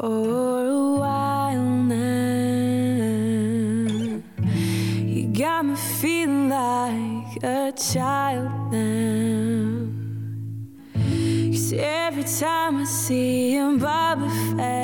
[0.00, 1.96] for a while now.
[5.12, 9.88] You got me feeling like a child now.
[11.52, 14.79] Cause every time I see your Bobby face,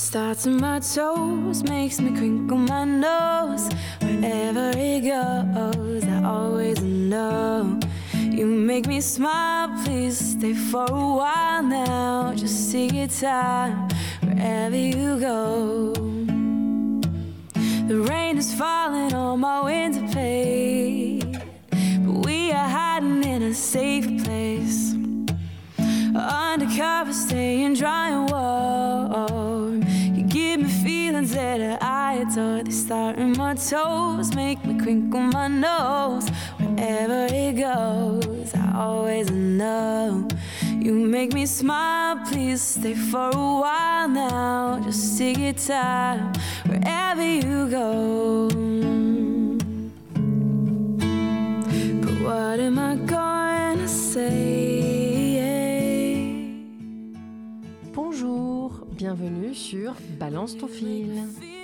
[0.00, 3.68] starts in my toes, makes me crinkle my nose.
[4.00, 7.78] Wherever it goes, I always know.
[8.14, 12.32] You make me smile, please stay for a while now.
[12.34, 13.88] Just take your time
[14.22, 15.92] wherever you go.
[17.88, 21.40] The rain is falling on my winter pane,
[22.04, 24.94] but we are hiding in a safe place.
[26.16, 29.59] Undercover, staying dry and warm.
[32.30, 32.62] I adore.
[32.62, 36.28] They start in my toes, make me crinkle my nose.
[36.58, 40.28] Wherever it goes, I always know.
[40.78, 44.80] You make me smile, please stay for a while now.
[44.84, 46.32] Just take your time
[46.66, 48.48] wherever you go.
[52.00, 52.96] But what am I
[53.76, 54.28] to say?
[57.92, 61.59] Bonjour, bienvenue sur Balance ton fil.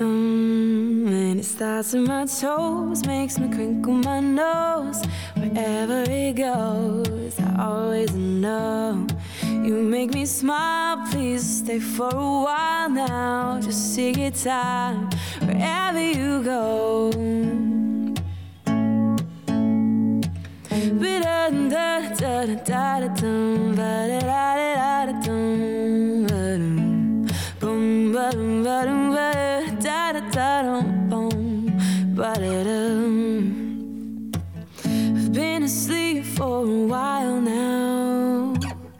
[0.00, 5.04] Um, starts in my toes, makes me crinkle my nose.
[5.36, 9.06] Wherever it goes, I always know.
[9.42, 13.60] You make me smile, please stay for a while now.
[13.60, 17.12] Just take your time wherever you go.
[34.84, 38.54] I've been asleep for a while now.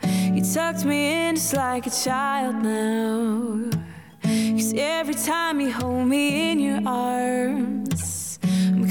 [0.04, 3.70] You tucked me in just like a child now.
[4.22, 7.72] Cause every time you hold me in your arms,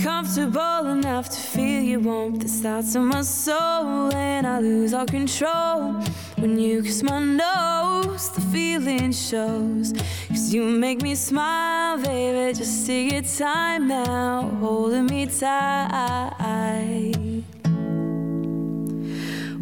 [0.01, 5.05] comfortable enough to feel your warmth that starts in my soul, and I lose all
[5.05, 5.93] control.
[6.37, 9.93] When you kiss my nose, the feeling shows.
[10.27, 12.57] Cause you make me smile, baby.
[12.57, 17.13] Just take your time now, holding me tight.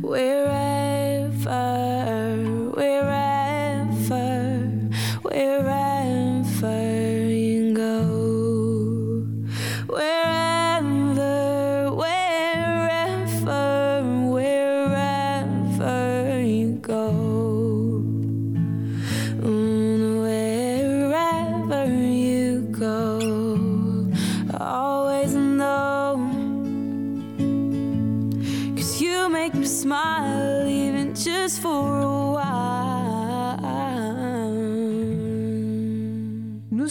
[0.01, 0.58] Wherever,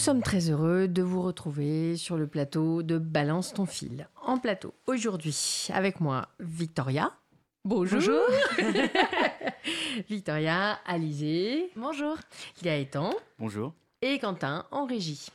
[0.09, 4.09] sommes très heureux de vous retrouver sur le plateau de Balance ton fil.
[4.23, 7.13] En plateau aujourd'hui, avec moi, Victoria.
[7.63, 8.19] Bonjour.
[10.09, 11.69] Victoria, Alizé.
[11.75, 12.17] Bonjour.
[12.63, 13.75] Gaëtan Bonjour.
[14.01, 15.27] et Quentin en régie.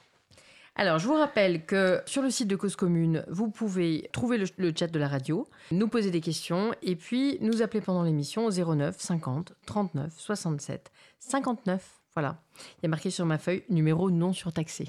[0.74, 4.46] Alors, je vous rappelle que sur le site de Cause Commune, vous pouvez trouver le,
[4.56, 8.44] le chat de la radio, nous poser des questions et puis nous appeler pendant l'émission
[8.44, 10.90] au 09 50 39 67
[11.20, 12.03] 59.
[12.16, 12.41] Voilà.
[12.78, 14.86] Il y a marqué sur ma feuille numéro non surtaxé.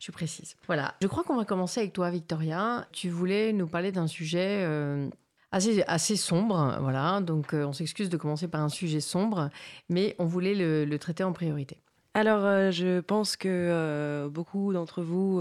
[0.00, 0.56] Je précise.
[0.66, 0.94] Voilà.
[1.00, 2.86] Je crois qu'on va commencer avec toi, Victoria.
[2.90, 5.08] Tu voulais nous parler d'un sujet euh,
[5.52, 6.76] assez, sombre.
[6.80, 7.20] Voilà.
[7.20, 9.50] Donc, euh, on s'excuse de commencer par un sujet sombre,
[9.88, 11.78] mais on voulait le- traiter en priorité.
[12.14, 15.40] Alors, euh, je pense que beaucoup d'entre vous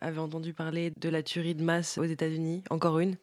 [0.00, 3.16] avaient entendu parler de la tuerie de masse aux États-Unis, encore une,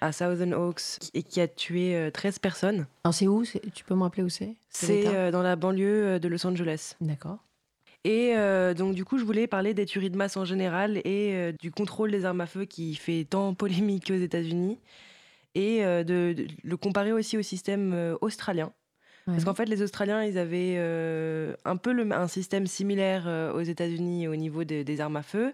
[0.00, 2.86] à Southern Oaks, et qui a tué euh, 13 personnes.
[3.04, 3.44] Alors, c'est où?
[3.74, 4.54] Tu peux me rappeler où c'est?
[4.68, 6.96] C'est euh, dans la banlieue euh, de Los Angeles.
[7.00, 7.38] D'accord.
[8.04, 11.34] Et euh, donc, du coup, je voulais parler des tueries de masse en général et
[11.34, 14.78] euh, du contrôle des armes à feu qui fait tant polémique aux États-Unis.
[15.54, 18.72] Et euh, de, de le comparer aussi au système euh, australien.
[19.24, 23.52] Parce qu'en fait, les Australiens, ils avaient euh, un peu le- un système similaire euh,
[23.52, 25.52] aux États-Unis au niveau de- des armes à feu,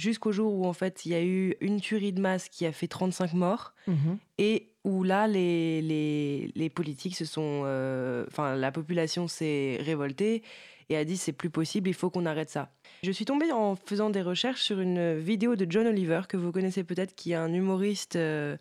[0.00, 2.72] jusqu'au jour où en fait, il y a eu une tuerie de masse qui a
[2.72, 4.18] fait 35 morts Mhm.
[4.38, 10.42] et où là, les, les, les politiques se sont, euh, enfin, la population s'est révoltée
[10.88, 12.72] et a dit c'est plus possible, il faut qu'on arrête ça.
[13.02, 16.50] Je suis tombée en faisant des recherches sur une vidéo de John Oliver que vous
[16.50, 18.16] connaissez peut-être, qui est un humoriste.
[18.16, 18.56] euh,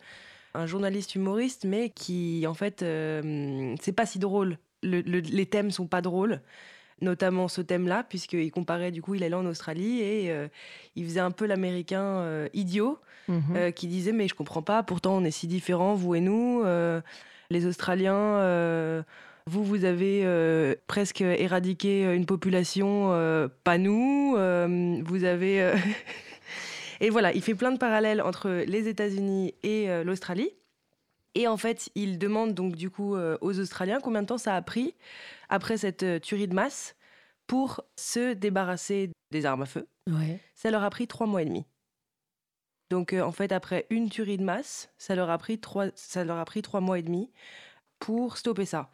[0.56, 2.80] un journaliste humoriste, mais qui, en fait,
[3.82, 4.58] c'est pas si drôle.
[4.82, 6.42] les thèmes sont pas drôles
[7.02, 10.48] notamment ce thème-là, puisqu'il comparait, du coup, il allait en Australie et euh,
[10.96, 13.42] il faisait un peu l'américain euh, idiot, mhm.
[13.56, 16.64] euh, qui disait Mais je comprends pas, pourtant on est si différents, vous et nous.
[17.50, 19.04] les Australiens,
[19.46, 23.10] vous, vous avez presque éradiqué une population,
[23.64, 24.34] pas nous.
[25.04, 25.74] vous avez.
[27.02, 30.52] et voilà, il fait plein de parallèles entre les États-Unis et l'Australie.
[31.36, 34.62] Et en fait, il demande donc du coup aux Australiens combien de temps ça a
[34.62, 34.96] pris
[35.50, 36.96] après cette euh, tuerie de masse
[37.48, 39.88] pour se débarrasser des armes à feu.
[40.56, 41.66] Ça leur a pris trois mois et demi.
[42.90, 46.24] Donc euh, en fait, après une tuerie de masse, ça leur a pris trois, ça
[46.24, 47.32] leur a pris trois mois et demi
[48.00, 48.90] pour stopper ça.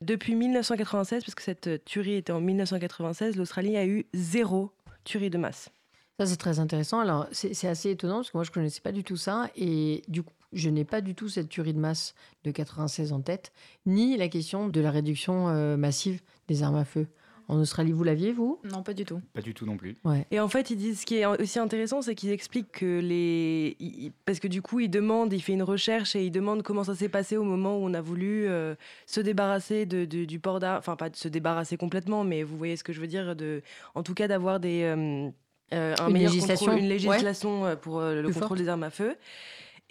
[0.00, 4.72] Depuis 1996, parce que cette euh, tuerie était en 1996, l'Australie a eu zéro
[5.04, 5.70] tuerie de masse.
[6.18, 7.00] Ça, c'est très intéressant.
[7.00, 9.48] Alors, c'est assez étonnant parce que moi, je ne connaissais pas du tout ça.
[9.56, 12.14] Et du coup, je n'ai pas du tout cette tuerie de masse
[12.44, 13.52] de 96 en tête,
[13.86, 17.06] ni la question de la réduction euh, massive des armes à feu.
[17.48, 18.58] En Australie, vous l'aviez, vous?
[18.64, 19.20] Non, pas du tout.
[19.34, 19.96] Pas du tout non plus.
[20.30, 24.12] Et en fait, ils disent, ce qui est aussi intéressant, c'est qu'ils expliquent que les.
[24.24, 26.94] Parce que du coup, il demande, il fait une recherche et il demande comment ça
[26.94, 28.74] s'est passé au moment où on a voulu euh,
[29.06, 30.78] se débarrasser de, du port d'armes.
[30.78, 33.34] Enfin, pas de se débarrasser complètement, mais vous voyez ce que je veux dire.
[33.36, 33.62] De,
[33.94, 34.84] en tout cas, d'avoir des.
[34.84, 35.30] Euh,
[35.72, 36.76] un une, législation.
[36.76, 39.16] une législation pour le contrôle des armes à feu.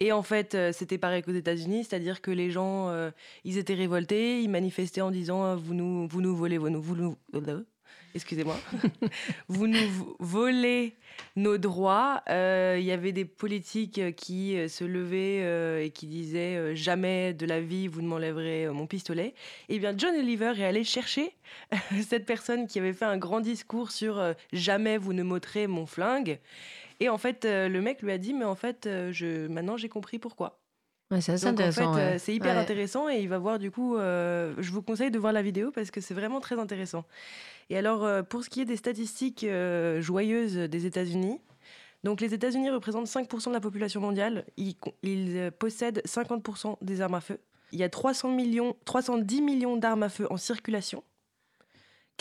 [0.02, 3.12] Et en fait, euh, c'était pareil qu'aux États-Unis, c'est-à-dire que les gens, euh,
[3.44, 7.16] ils étaient révoltés, ils manifestaient en disant euh, vous nous, vous nous volez, vous nous,
[8.12, 8.58] excusez-moi,
[9.46, 9.78] vous nous
[10.18, 10.96] volez
[11.36, 12.20] nos droits.
[12.28, 17.86] Il y avait des politiques qui se levaient et qui disaient jamais de la vie
[17.86, 19.34] vous ne m'enlèverez mon pistolet.
[19.68, 21.32] Et eh bien John Oliver est allé chercher
[22.08, 26.40] cette personne qui avait fait un grand discours sur jamais vous ne m'ôterez mon flingue.
[27.02, 29.76] Et en fait, euh, le mec lui a dit, mais en fait, euh, je, maintenant
[29.76, 30.60] j'ai compris pourquoi.
[31.18, 31.90] c'est assez intéressant.
[31.90, 33.96] En fait, euh, c'est hyper intéressant et il va voir du coup.
[33.96, 37.04] je vous conseille de voir la vidéo parce que c'est vraiment très intéressant.
[37.70, 39.44] Et alors, pour ce qui est des statistiques
[39.98, 41.40] joyeuses des États-Unis,
[42.04, 44.44] donc les États-Unis représentent 5% de la population mondiale.
[44.56, 47.40] Ils, ils possèdent 50% des armes à feu.
[47.72, 51.02] Il y a 300 millions, 310 millions d'armes à feu en circulation.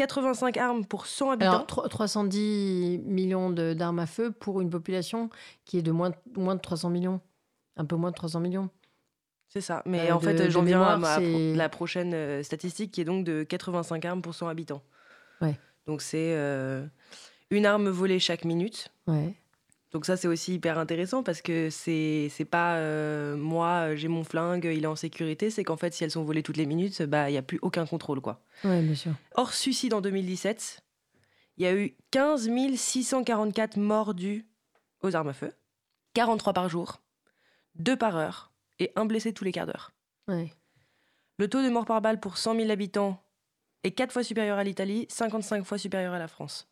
[0.01, 1.65] 85 armes pour 100 habitants.
[1.67, 5.29] Alors, 310 millions d'armes à feu pour une population
[5.63, 7.21] qui est de moins, moins de 300 millions.
[7.77, 8.69] Un peu moins de 300 millions.
[9.47, 9.83] C'est ça.
[9.85, 13.43] Mais euh, en fait, j'en viens à la prochaine euh, statistique qui est donc de
[13.43, 14.81] 85 armes pour 100 habitants.
[15.39, 15.55] Ouais.
[15.85, 16.83] Donc c'est euh,
[17.51, 18.91] une arme volée chaque minute.
[19.05, 19.35] Ouais.
[19.91, 24.65] Donc ça, c'est aussi hyper intéressant parce que c'est pas euh, moi, j'ai mon flingue,
[24.73, 25.49] il est en sécurité.
[25.49, 27.59] C'est qu'en fait, si elles sont volées toutes les minutes, bah il y a plus
[27.61, 28.41] aucun contrôle, quoi.
[28.63, 29.11] Ouais, bien sûr.
[29.35, 30.81] Hors suicide en 2017,
[31.57, 34.47] il y a eu 15 644 morts dus
[35.01, 35.51] aux armes à feu,
[36.13, 37.01] 43 par jour,
[37.75, 39.91] 2 par heure et un blessé tous les quarts d'heure.
[40.27, 40.53] Ouais.
[41.37, 43.21] Le taux de mort par balle pour 100 000 habitants
[43.83, 46.70] est 4 fois supérieur à l'Italie, 55 fois supérieur à la France.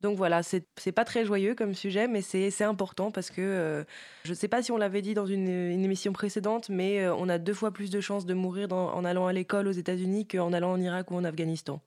[0.00, 3.84] Donc voilà, c'est pas très joyeux comme sujet, mais c'est important parce que euh,
[4.22, 7.28] je ne sais pas si on l'avait dit dans une, émission précédente, mais euh, on
[7.28, 10.52] a deux fois plus de chances de mourir en allant à l'école aux États-Unis qu'en
[10.52, 11.80] allant en Irak ou en Afghanistan.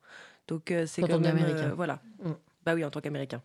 [0.46, 1.72] Donc euh, c'est quand même américain.
[1.74, 2.00] voilà.
[2.22, 2.32] Mm.
[2.66, 3.40] Bah oui, en tant qu'américain.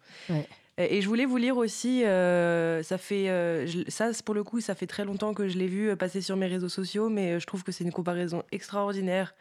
[0.78, 5.06] Et je voulais vous lire aussi, ça fait, ça pour le coup, ça fait très
[5.06, 7.84] longtemps que je l'ai vu passer sur mes réseaux sociaux, mais je trouve que c'est
[7.84, 9.34] une comparaison extraordinaire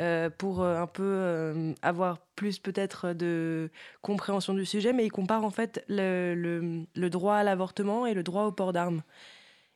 [0.00, 3.70] euh, pour euh, un peu euh, avoir plus peut-être de
[4.02, 6.34] compréhension du sujet, mais il compare en fait le,
[6.96, 9.02] le, droit à l'avortement et le droit au port d'armes.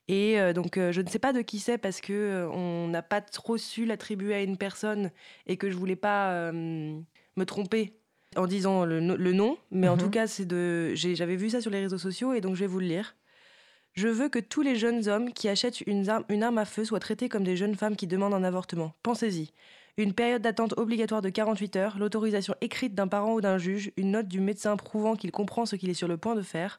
[0.09, 3.59] Et donc je ne sais pas de qui c'est parce que on n'a pas trop
[3.59, 5.11] su l'attribuer à une personne
[5.47, 7.93] et que je voulais pas me tromper
[8.35, 10.11] en disant le, le nom, mais en tout mhm.
[10.11, 12.81] cas c'est de j'avais vu ça sur les réseaux sociaux et donc je vais vous
[12.81, 13.17] le lire.
[13.93, 16.87] Je veux que tous les jeunes hommes qui achètent une arme, une arme à feu
[16.87, 18.95] soient traités comme des jeunes femmes qui demandent un avortement.
[19.03, 19.53] Pensez-y
[19.99, 24.13] une période d'attente obligatoire de 48 heures, l'autorisation écrite d'un parent ou d'un juge, une
[24.13, 26.79] note du médecin prouvant qu'il comprend ce qu'il est sur le point de faire,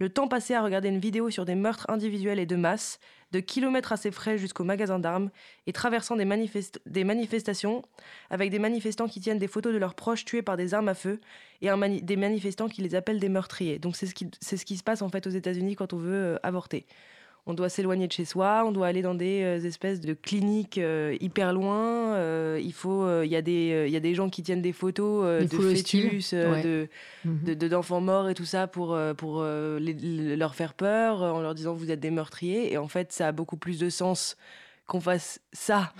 [0.00, 2.98] le temps passé à regarder une vidéo sur des meurtres individuels et de masse,
[3.30, 5.30] de kilomètres à ses frais jusqu'au magasin d'armes,
[5.68, 7.82] et traversant des, manifestations
[8.30, 10.94] avec des manifestants qui tiennent des photos de leurs proches tués par des armes à
[10.94, 11.20] feu
[11.62, 11.68] et
[12.02, 13.78] des manifestants qui les appellent des meurtriers.
[13.78, 14.14] Donc c'est ce,
[14.64, 16.84] qui, se passe en fait aux États-Unis quand on veut euh, avorter
[17.48, 20.78] on doit s'éloigner de chez soi, on doit aller dans des euh, espèces de cliniques
[20.78, 22.14] euh, hyper loin.
[22.14, 25.42] Euh, il faut, il y a des, y a des gens qui tiennent des photos
[25.42, 26.88] de fœtus, de,
[27.24, 27.54] mhm.
[27.54, 32.00] d'enfants morts et tout ça pour pour leur faire peur en leur disant vous êtes
[32.00, 32.72] des meurtriers.
[32.72, 34.36] Et en fait, ça a beaucoup plus de sens
[34.86, 35.92] qu'on fasse ça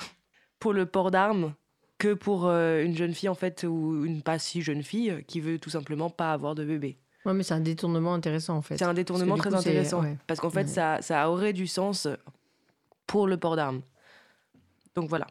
[0.58, 1.54] pour le port d'armes
[1.98, 5.58] que pour une jeune fille en fait ou une pas si jeune fille qui veut
[5.58, 6.98] tout simplement pas avoir de bébé.
[7.26, 8.78] Oui, mais c'est un détournement intéressant en fait.
[8.78, 10.02] C'est un détournement très intéressant.
[10.28, 12.08] Parce qu'en fait, ça, ça aurait du sens
[13.06, 13.82] pour le port d'armes.
[14.94, 15.26] Donc voilà.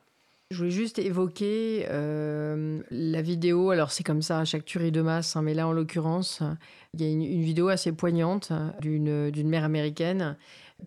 [0.52, 3.72] Je voulais juste évoquer euh, la vidéo.
[3.72, 6.44] Alors, c'est comme ça à chaque tuerie de masse, hein, mais là, en l'occurrence,
[6.94, 10.38] il y a une, une, vidéo assez poignante d'une mère américaine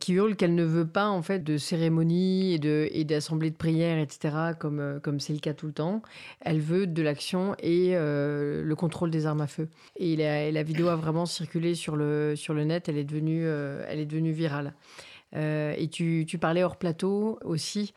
[0.01, 3.57] qui hurle qu'elle ne veut pas en fait de cérémonies et de et d'assemblées de
[3.57, 4.35] prières, etc.
[4.59, 6.03] comme euh, comme c'est le cas tout le temps.
[6.41, 9.69] Elle veut de l'action et euh, le contrôle des armes à feu.
[9.97, 12.89] Et la, la, vidéo a vraiment circulé sur le sur le net.
[12.89, 14.75] Elle est devenue euh, elle est devenue virale.
[15.35, 17.95] et tu, tu parlais hors plateau aussi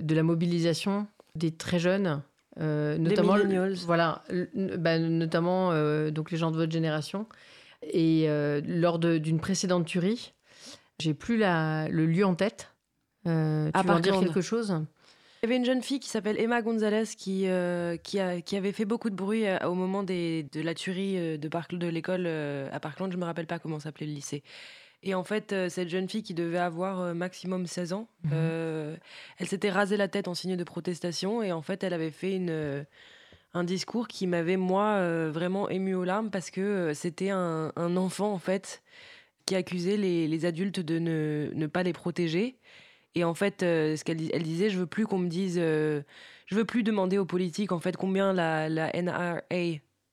[0.00, 2.22] de la mobilisation des très jeunes.
[2.56, 3.36] notamment
[3.86, 4.22] voilà
[4.78, 5.72] bah, notamment
[6.10, 7.26] donc les gens de votre génération
[7.82, 8.28] et
[8.66, 10.32] lors d'une précédente tuerie
[11.02, 12.72] j'ai plus la, le lieu en tête.
[13.26, 14.82] Euh, tu veux en dire quelque chose?
[15.44, 18.56] Il y avait une jeune fille qui s'appelle Emma Gonzalez qui, euh, qui, a, qui,
[18.56, 21.86] avait fait beaucoup de bruit euh, au moment des, de la tuerie euh, de, de
[21.88, 23.10] l'école à Parkland.
[23.10, 24.44] Je me rappelle pas comment s'appelait le lycée.
[25.02, 28.96] Et en fait, cette jeune fille qui devait avoir maximum 16 ans, mhm.
[29.38, 31.42] elle s'était rasée la tête en signe de protestation.
[31.42, 32.86] Et en fait, elle avait fait une,
[33.52, 38.32] un discours qui m'avait, moi, vraiment ému aux larmes parce que c'était un, un, enfant,
[38.32, 38.80] en fait,
[39.46, 42.56] qui accusait les, les adultes de ne, ne, pas les protéger.
[43.14, 46.02] Et en fait, euh, ce qu'elle elle disait, je veux plus qu'on me dise, euh,
[46.46, 49.42] je veux plus demander aux politiques en fait combien la, la NRA,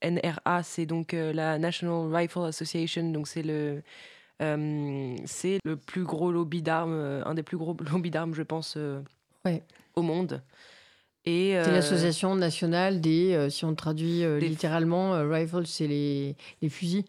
[0.02, 3.82] NRA, c'est donc euh, la National Rifle Association, donc c'est le
[5.26, 8.78] c'est le plus gros lobby d'armes, un des plus gros lobbies d'armes, je pense,
[9.44, 9.62] ouais.
[9.94, 10.42] au monde.
[11.26, 17.04] C'est l'association nationale des, si on traduit littéralement, rifles, c'est les, les fusils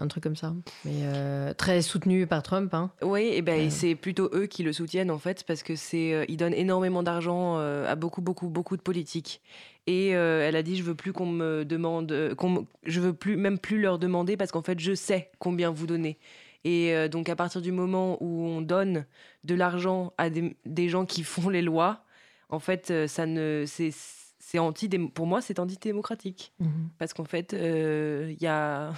[0.00, 0.54] un truc comme ça.
[0.84, 2.72] Mais euh, très soutenu par Trump.
[2.74, 2.90] Hein.
[3.02, 3.70] Oui, et ben euh.
[3.70, 7.02] c'est plutôt eux qui le soutiennent en fait, parce que c'est euh, ils donnent énormément
[7.02, 9.40] d'argent à beaucoup, beaucoup, beaucoup de politiques.
[9.86, 13.58] Et elle a dit je veux plus qu'on me demande, qu'on je veux plus même
[13.58, 16.18] plus leur demander parce qu'en fait je sais combien vous donnez.
[16.64, 19.06] Et donc à partir du moment où on donne
[19.44, 22.04] de l'argent à des, des, gens qui font les lois,
[22.50, 23.90] en fait ça ne c'est
[24.38, 26.66] c'est anti pour moi c'est antidémocratique mmh
[26.98, 28.92] parce qu'en fait il y a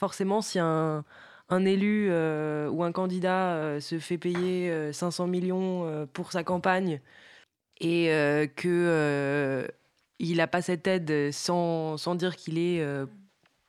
[0.00, 1.04] forcément, si un,
[1.50, 6.42] un élu euh, ou un candidat euh, se fait payer 500 euh, millions pour sa
[6.42, 7.00] campagne
[7.80, 8.06] et
[8.56, 9.68] que
[10.18, 12.84] il n'a pas cette aide sans, sans dire qu'il est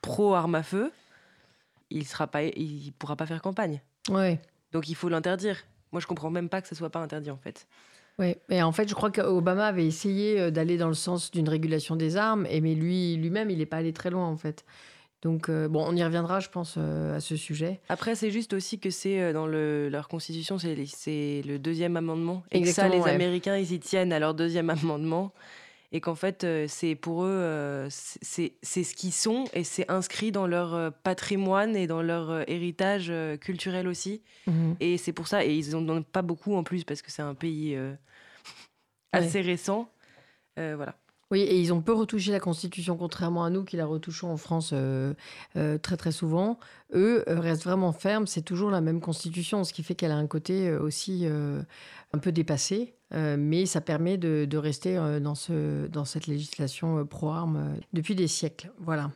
[0.02, 0.92] pro arme à feu,
[1.90, 3.82] il sera pas, il pourra pas faire campagne.
[4.10, 4.40] Ouais.
[4.74, 5.58] Donc il faut l'interdire.
[5.92, 7.68] Moi, je comprends même pas que ce soit pas interdit en fait.
[8.20, 11.96] Oui, mais en fait, je crois qu'Obama avait essayé d'aller dans le sens d'une régulation
[11.96, 14.66] des armes, et mais lui, lui-même, il n'est pas allé très loin en fait.
[15.22, 17.80] Donc, euh, bon, on y reviendra, je pense, euh, à ce sujet.
[17.90, 22.44] Après, c'est juste aussi que c'est euh, dans le, leur constitution, c'est le deuxième amendement.
[22.52, 25.32] Et que ça, les Américains, ils y tiennent à leur deuxième amendement.
[25.94, 30.94] Et qu'en fait, c'est pour eux, c'est ce qu'ils sont et c'est inscrit dans leur
[31.04, 33.12] patrimoine et dans leur héritage
[33.42, 34.22] culturel aussi.
[34.48, 34.78] Mhm.
[34.80, 37.22] Et c'est pour ça, et ils n'en donnent pas beaucoup en plus parce que c'est
[37.22, 37.78] un pays
[39.12, 39.90] assez récent.
[40.56, 40.96] voilà.
[41.32, 44.38] Oui, et ils ont peu retouché la Constitution, contrairement à nous qui la retouchons en
[44.38, 45.14] France euh,
[45.56, 46.60] euh, très très souvent.
[46.94, 50.18] Eux euh, restent vraiment fermes, c'est toujours la même Constitution, ce qui fait qu'elle a
[50.18, 56.28] un côté aussi un peu dépassé, mais ça permet de, rester dans, ce, dans cette
[56.28, 58.72] législation pro-armes depuis des siècles.
[58.80, 59.12] Voilà.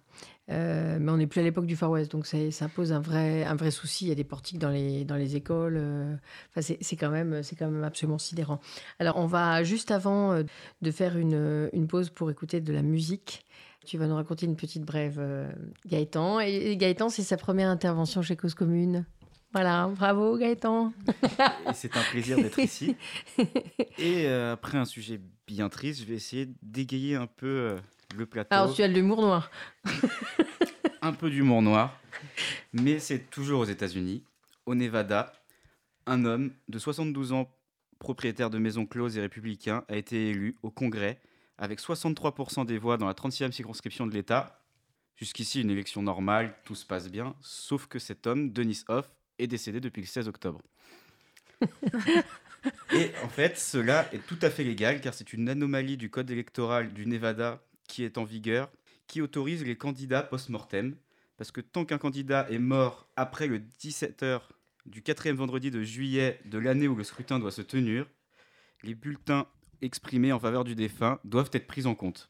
[0.51, 3.43] Euh, mais on n'est plus à l'époque du Far West, donc ça pose un vrai,
[3.43, 4.05] un vrai souci.
[4.05, 5.77] Il y a des portiques dans les, dans les écoles.
[5.77, 6.15] Euh,
[6.49, 8.59] enfin, c'est quand, même, quand même absolument sidérant.
[8.99, 10.43] Alors, on va juste avant euh,
[10.81, 13.43] de faire une, une pause pour écouter de la musique.
[13.85, 15.21] Tu vas nous raconter une petite brève,
[15.85, 16.39] Gaëtan.
[16.39, 19.05] Et Gaëtan, c'est sa première intervention chez Cause Commune.
[19.53, 20.91] Voilà, bravo Gaëtan.
[21.75, 22.95] c'est un plaisir d'être ici.
[23.99, 27.75] Et après un sujet bien triste, je vais essayer d'égayer un peu
[28.15, 28.53] le plateau.
[28.53, 29.50] Alors, tu as de l'humour noir.
[31.01, 32.00] un peu d'humour noir,
[32.74, 34.24] mais c'est toujours aux États-Unis,
[34.65, 35.34] au Nevada.
[36.07, 37.50] Un homme de 72 ans,
[38.00, 41.19] propriétaire de maisons closes et républicain, a été élu au Congrès
[41.57, 44.62] avec 63% des voix dans la 36e circonscription de l'État.
[45.15, 49.48] Jusqu'ici, une élection normale, tout se passe bien, sauf que cet homme, Denis Hoff, est
[49.48, 50.62] décédé depuis le 16 octobre.
[52.93, 56.29] et en fait, cela est tout à fait légal car c'est une anomalie du code
[56.29, 58.70] électoral du Nevada qui est en vigueur,
[59.08, 60.96] qui autorise les candidats post-mortem.
[61.38, 64.42] Parce que tant qu'un candidat est mort après le 17h
[64.86, 68.06] du quatrième vendredi de juillet de l'année où le scrutin doit se tenir,
[68.84, 69.48] les bulletins
[69.82, 72.30] exprimés en faveur du défunt doivent être pris en compte.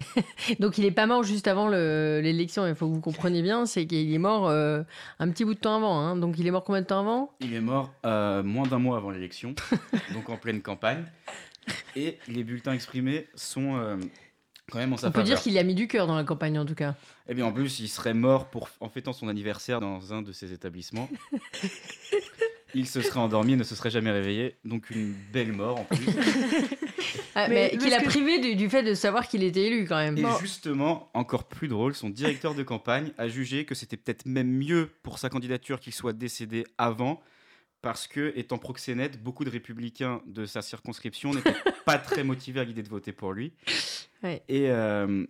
[0.60, 3.86] Donc il n'est pas mort juste avant l'élection, il faut que vous compreniez bien, c'est
[3.86, 4.82] qu'il est mort euh,
[5.18, 6.00] un petit bout de temps avant.
[6.00, 6.16] Hein.
[6.16, 7.32] Donc il est mort combien de temps avant?
[7.40, 9.54] Il est mort euh, moins d'un mois avant l'élection,
[10.14, 11.04] donc en pleine campagne.
[11.96, 13.96] Et les bulletins exprimés sont euh,
[14.74, 16.94] on peut dire qu'il a mis du cœur dans la campagne en tout cas.
[17.28, 20.32] Eh bien en plus, il serait mort pour, en fêtant son anniversaire dans un de
[20.32, 21.08] ses établissements.
[22.74, 24.56] il se serait endormi et ne se serait jamais réveillé.
[24.64, 25.98] Donc une belle mort en plus.
[27.34, 29.86] Ah, Mais mais qu'il a que- privé du, du fait de savoir qu'il était élu
[29.88, 30.18] quand même.
[30.18, 34.48] Et justement, encore plus drôle, son directeur de campagne a jugé que c'était peut-être même
[34.50, 37.20] mieux pour sa candidature qu'il soit décédé avant,
[37.82, 41.54] parce que, étant proxénète, beaucoup de républicains de sa circonscription n'étaient
[41.86, 43.52] pas très motivés à l'idée de voter pour lui.
[44.22, 44.42] Ouais.
[44.48, 45.26] Et euh,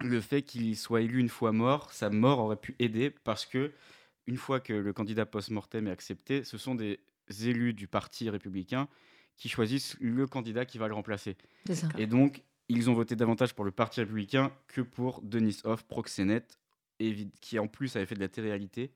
[0.00, 3.72] le fait qu'il soit élu une fois mort, sa mort aurait pu aider, parce que,
[4.26, 7.00] une fois que le candidat post-mortem est accepté, ce sont des
[7.42, 8.88] élus du parti républicain
[9.36, 11.36] qui choisissent le candidat qui va le remplacer.
[11.98, 16.58] Et donc, ils ont voté davantage pour le Parti républicain que pour Denis Hoff, proxénète,
[17.40, 18.92] qui en plus avait fait de la télé-réalité.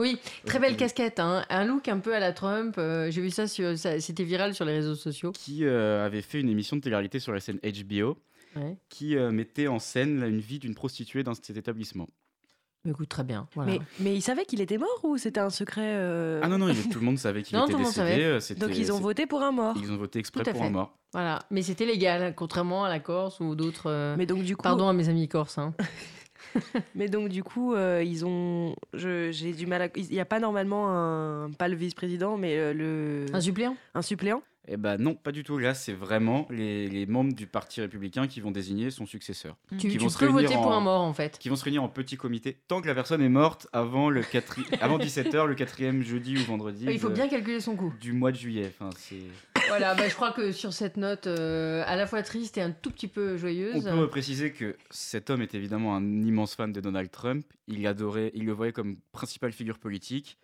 [0.00, 1.44] Oui, très belle casquette, hein.
[1.50, 2.74] un look un peu à la Trump.
[2.78, 5.30] euh, J'ai vu ça, sur, ça c'était viral sur les réseaux sociaux.
[5.32, 8.18] Qui euh, avait fait une émission de télé-réalité sur la scène HBO,
[8.56, 8.76] Ouais.
[8.88, 12.08] qui euh, mettait en scène là, une vie d'une prostituée dans cet établissement.
[12.86, 13.48] Écoute, très bien.
[13.54, 13.72] Voilà.
[13.72, 16.68] Mais, mais il savait qu'il était mort ou c'était un secret euh, Ah non, non,
[16.68, 18.38] il- tout le monde savait qu'il était tout décédé.
[18.56, 19.76] Donc ils ont voté pour un mort.
[19.80, 20.60] Ils ont voté exprès pour fait.
[20.66, 20.98] un mort.
[21.12, 21.38] Voilà.
[21.50, 23.86] Mais c'était légal, contrairement à la Corse ou d'autres.
[23.88, 25.56] euh, Mais donc du coup, Pardon à mes amis corses.
[25.58, 25.72] hein.
[26.94, 30.40] mais donc du coup, euh, ils ont, j'ai du mal à, il n'y a pas
[30.40, 33.76] normalement un, pas le vice-président, mais euh, le, Un suppléant?
[33.94, 34.42] Un suppléant.
[34.66, 35.58] Eh ben non, pas du tout.
[35.58, 39.56] Là, c'est vraiment les, les membres du Parti républicain qui vont désigner son successeur.
[39.70, 41.38] Tu, Qui tu vont se peux pour en- un mort en fait.
[41.38, 44.22] Qui vont se réunir en petit comité tant que la personne est morte avant, le
[44.80, 46.86] avant 17h, le quatrième jeudi ou vendredi.
[46.88, 47.92] Il faut de- bien calculer son coût.
[48.00, 48.72] du mois de juillet.
[48.78, 49.20] Enfin, c'est...
[49.68, 52.70] voilà, bah, je crois que sur cette note euh, à la fois triste et un
[52.70, 53.84] tout petit peu On joyeuse.
[53.84, 57.44] peut préciser que cet homme est évidemment un immense fan de Donald Trump.
[57.68, 60.38] Il adorait, il le voyait comme principale figure politique.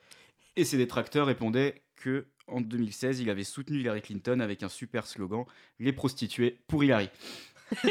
[0.57, 5.07] Et ses détracteurs répondaient que en 2016, il avait soutenu Hillary Clinton avec un super
[5.07, 5.45] slogan
[5.79, 7.11] "Les prostituées pour Hillary".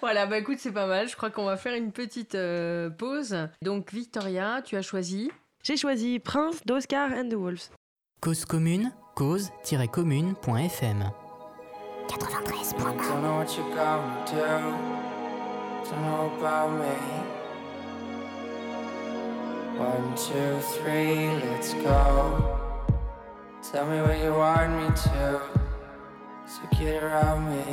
[0.00, 1.08] Voilà, bah écoute, c'est pas mal.
[1.08, 3.36] Je crois qu'on va faire une petite euh, pause.
[3.62, 5.30] Donc, Victoria, tu as choisi?
[5.62, 7.70] J'ai choisi Prince d'Oscar and the Wolves.
[8.20, 11.10] Cause commune, cause-commune.fm.
[12.08, 14.44] Don't know what you're gonna do.
[15.90, 16.96] Don't know about me.
[19.78, 22.63] One, two, three, let's go.
[23.72, 25.40] Tell me where you want me to.
[26.46, 27.64] So get around me.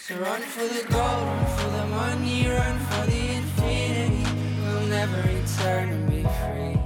[0.00, 4.24] So run for the gold, run for the money, run for the infinity.
[4.62, 6.78] We'll never return and be free.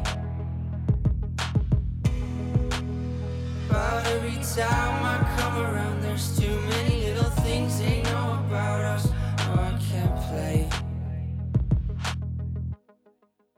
[3.68, 9.08] But every time I come around, there's too many little things they know about us.
[9.40, 10.68] Oh, I can't play.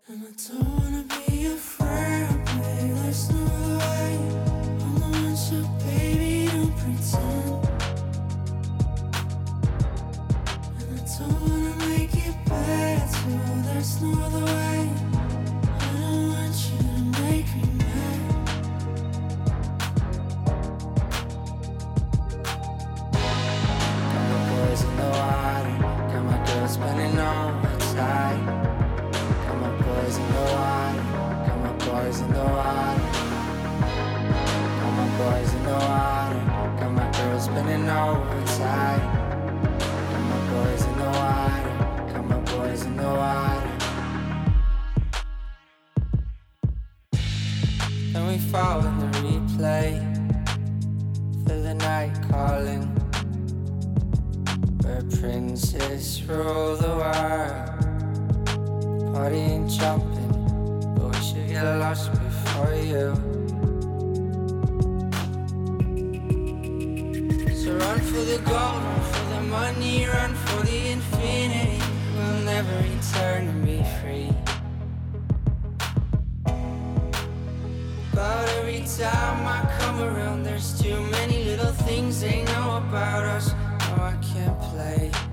[0.09, 0.76] And I don't
[55.27, 57.55] Where princes rule the world.
[59.13, 60.31] Partying, jumping,
[60.95, 63.15] but we should get lost before you.
[67.57, 71.83] So run for the gold, run for the money, run for the infinity.
[72.15, 74.31] We'll never return and be free.
[78.15, 83.56] But every time I come around, there's too many little things they know about us
[84.37, 85.26] can play.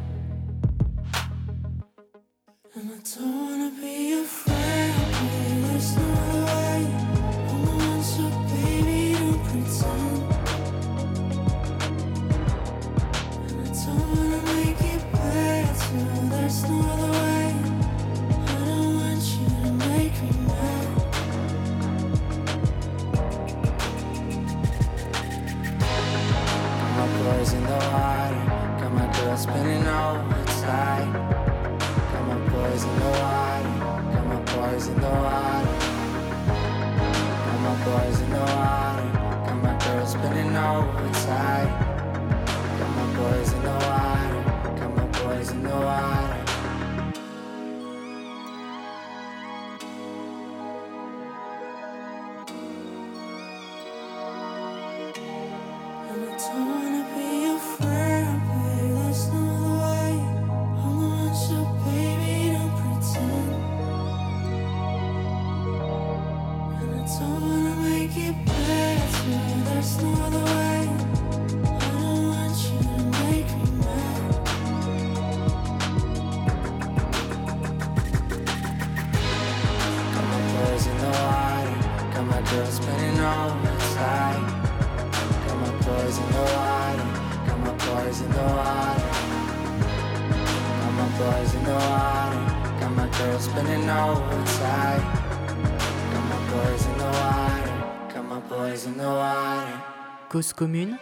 [100.33, 100.97] Cause commune,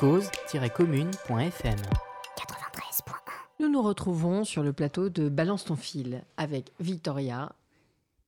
[0.00, 1.78] cause-commune.fm.
[3.60, 7.54] Nous nous retrouvons sur le plateau de Balance ton fil avec Victoria,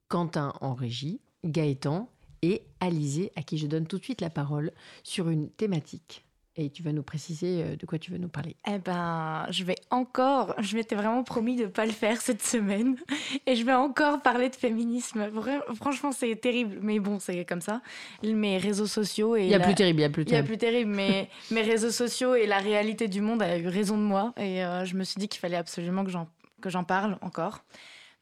[0.06, 2.08] Quentin en régie, Gaëtan
[2.42, 4.70] et Alizé à qui je donne tout de suite la parole
[5.02, 6.23] sur une thématique.
[6.56, 8.54] Et tu vas nous préciser euh, de quoi tu veux nous parler.
[8.72, 12.42] Eh ben, je vais encore, je m'étais vraiment promis de ne pas le faire cette
[12.42, 12.96] semaine,
[13.46, 15.28] et je vais encore parler de féminisme.
[15.74, 17.80] Franchement, c'est terrible, mais bon, c'est comme ça.
[18.22, 20.26] Mes réseaux sociaux et Il y a la- plus terrible, il y a plus il
[20.26, 20.48] y a terrible.
[20.48, 24.02] plus terrible, mais mes réseaux sociaux et la réalité du monde a eu raison de
[24.04, 26.28] moi, et euh, je me suis dit qu'il fallait absolument que j'en
[26.60, 27.62] que j'en parle encore.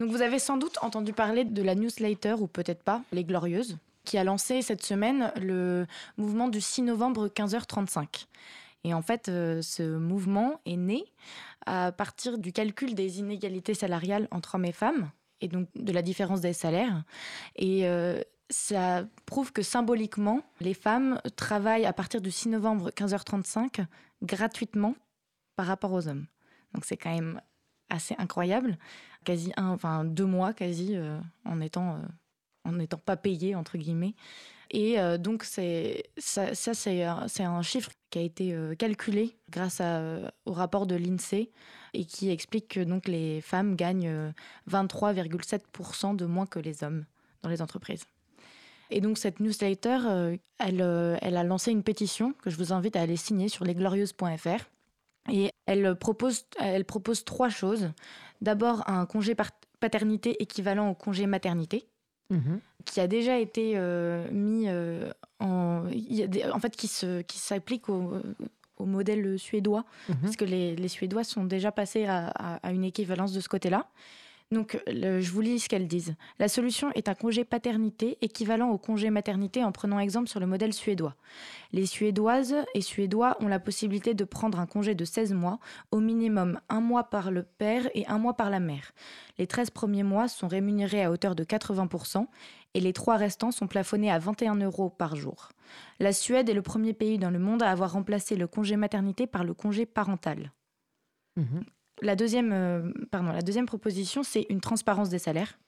[0.00, 3.76] Donc, vous avez sans doute entendu parler de la newsletter ou peut-être pas, les Glorieuses,
[4.04, 5.86] qui a lancé cette semaine le
[6.16, 8.26] mouvement du 6 novembre 15h35.
[8.84, 11.04] Et en fait, euh, ce mouvement est né
[11.66, 15.10] à partir du calcul des inégalités salariales entre hommes et femmes,
[15.40, 17.04] et donc de la différence des salaires.
[17.56, 23.86] Et euh, ça prouve que symboliquement, les femmes travaillent à partir du 6 novembre 15h35
[24.22, 24.96] gratuitement
[25.56, 26.26] par rapport aux hommes.
[26.74, 27.40] Donc c'est quand même
[27.88, 28.78] assez incroyable,
[29.24, 32.00] quasi un, enfin deux mois quasi euh, en étant
[32.64, 34.14] en n'étant pas payé entre guillemets.
[34.70, 40.26] Et euh, donc c'est ça, c'est un- chiffre qui a été euh, calculé grâce euh,
[40.46, 41.50] au rapport de l'INSEE
[41.92, 44.32] et qui explique que donc les femmes gagnent euh,
[44.70, 47.04] 23,7% de moins que les hommes
[47.42, 48.04] dans les entreprises.
[48.90, 53.00] Et donc cette newsletter, elle, elle a lancé une pétition que je vous invite à
[53.02, 54.68] aller signer sur lesglorieuses.fr.
[55.30, 57.90] Et elle propose, elle propose trois choses.
[58.42, 59.34] D'abord, un congé
[59.80, 61.86] paternité équivalent au congé maternité,
[62.32, 62.60] Mhm.
[62.84, 65.84] qui a déjà été euh, mis euh, en,
[66.52, 68.14] en fait, qui se, qui s'applique au,
[68.78, 70.16] au modèle suédois, Mhm.
[70.22, 73.48] parce que les, les Suédois sont déjà passés à, à- à une équivalence de ce
[73.48, 73.86] côté-là.
[74.52, 76.14] Donc, je vous lis ce qu'elles disent.
[76.38, 80.46] La solution est un congé paternité équivalent au congé maternité en prenant exemple sur le
[80.46, 81.16] modèle suédois.
[81.72, 85.58] Les Suédoises et Suédois ont la possibilité de prendre un congé de 16 mois,
[85.90, 88.92] au minimum un mois par le père et un mois par la mère.
[89.38, 92.26] Les 13 premiers mois sont rémunérés à hauteur de 80%
[92.74, 95.48] et les trois restants sont plafonnés à 21 euros par jour.
[95.98, 99.26] La Suède est le premier pays dans le monde à avoir remplacé le congé maternité
[99.26, 100.52] par le congé parental.
[101.36, 101.64] Mhm.
[102.02, 105.58] La deuxième, euh, pardon, la deuxième proposition, c'est une transparence des salaires.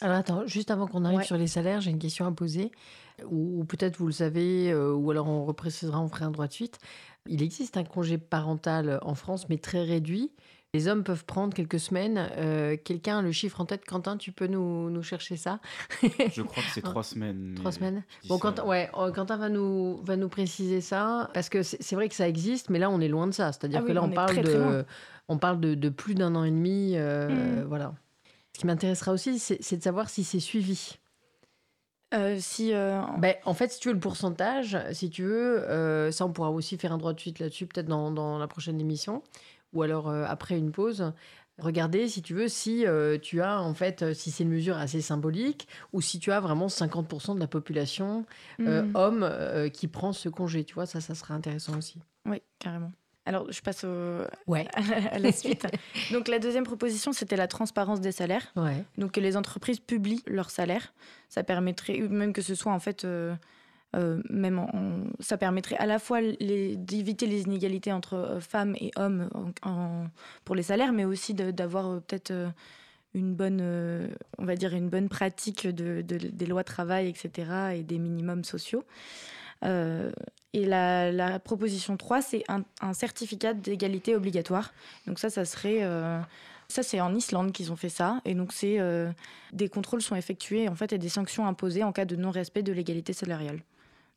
[0.00, 1.24] Alors attends, juste avant qu'on arrive Ouais.
[1.24, 2.70] sur les salaires, j'ai une question à poser.
[3.28, 6.46] Ou, ou peut-être vous le savez, euh, ou alors on reprécisera, on fera un droit
[6.46, 6.78] de suite.
[7.26, 10.30] Il existe un congé parental en France, mais très réduit.
[10.74, 12.28] Les hommes peuvent prendre quelques semaines.
[12.36, 15.58] Euh, Quelqu'un a le chiffre en tête Quentin, tu peux nous, nous chercher ça?
[16.02, 17.54] Je crois que c'est trois semaines.
[17.56, 21.94] Trois semaines Bon, Quentin, ouais, Quentin va nous, va nous préciser ça, parce que c'est
[21.94, 23.50] vrai que ça existe, mais là, on est loin de ça.
[23.50, 24.84] C'est-à-dire Ah que oui, là, on parle très, de.
[25.28, 26.92] On parle de, de plus d'un an et demi.
[26.96, 27.64] euh, Mm.
[27.68, 27.94] Voilà.
[28.54, 30.98] Ce qui m'intéressera aussi, c'est de savoir si c'est suivi.
[32.14, 36.10] Euh, si, euh, Ben, en fait, si tu veux le pourcentage, si tu veux, euh,
[36.10, 38.80] ça, on pourra aussi faire un droit de suite là-dessus, peut-être dans, dans la prochaine
[38.80, 39.22] émission,
[39.74, 41.12] ou alors après une pause.
[41.58, 42.84] Regardez, si tu veux, si
[43.20, 46.68] tu as, en fait, si c'est une mesure assez symbolique, ou si tu as vraiment
[46.68, 48.24] 50% de la population
[48.58, 49.30] hmm, homme
[49.72, 51.98] qui prend ce congé, tu vois, ça, ça sera intéressant aussi.
[52.26, 52.92] oui, carrément.
[53.28, 54.66] Alors, je passe au- Ouais.
[55.12, 55.66] à la- suite.
[56.12, 58.46] Donc, la deuxième proposition, c'était la transparence des salaires.
[58.56, 58.82] Ouais.
[58.96, 60.92] Donc que les entreprises publient leurs salaires.
[61.28, 63.34] Ça permettrait, même que ce soit en fait, euh,
[63.96, 68.74] euh, même en- en- ça permettrait à la fois d'éviter les inégalités entre euh, femmes
[68.80, 69.28] et hommes
[69.62, 70.06] en-
[70.44, 72.32] pour les salaires, mais aussi de- d'avoir peut-être
[73.14, 77.50] une bonne, euh, on va dire une bonne pratique de, de- des lois travail, etc.
[77.76, 78.84] et des minimums sociaux.
[79.64, 80.12] Euh,
[80.54, 84.72] et la, proposition 3, c'est un, un certificat d'égalité obligatoire.
[85.06, 85.82] Donc ça, ça serait...
[85.82, 86.20] euh,
[86.68, 88.20] ça, c'est en Islande qu'ils ont fait ça.
[88.24, 89.10] Et donc, c'est euh,
[89.52, 92.72] des contrôles sont effectués en fait et des sanctions imposées en cas de non-respect de
[92.72, 93.60] l'égalité salariale.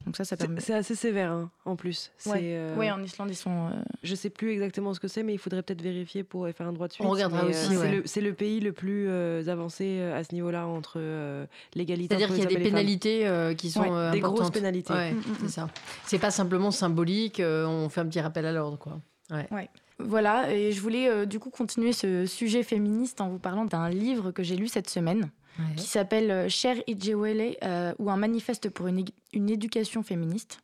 [0.06, 0.60] Donc ça, ça C'est- permet.
[0.62, 2.12] C'est assez sévère hein, en plus.
[2.26, 2.32] Ouais.
[2.34, 3.68] C'est, euh, Oui, en Islande, ils sont.
[3.68, 3.72] euh,
[4.04, 6.74] Je sais plus exactement ce que c'est, mais il faudrait peut-être vérifier pour faire un
[6.74, 7.06] droit de suite.
[7.06, 7.92] On regardera mais, aussi, c'est ouais.
[7.98, 12.16] le- C'est le, pays le plus euh, avancé euh, à ce niveau-là entre euh, l'égalité.
[12.16, 14.94] C'est-à-dire qu'il y a des pénalités euh, qui sont Ouais, euh, Des grosses pénalités.
[14.94, 15.50] Ouais, Mm, mm, c'est mm.
[15.50, 15.68] ça.
[16.06, 19.00] C'est pas simplement symbolique, euh, on fait un petit rappel à l'ordre, quoi.
[20.00, 23.88] Voilà, et je voulais euh, du coup continuer ce sujet féministe en vous parlant d'un
[23.88, 25.30] livre que j'ai lu cette semaine
[25.76, 30.60] qui s'appelle euh, Cher Ijewele euh, ou un manifeste pour une, une éducation féministe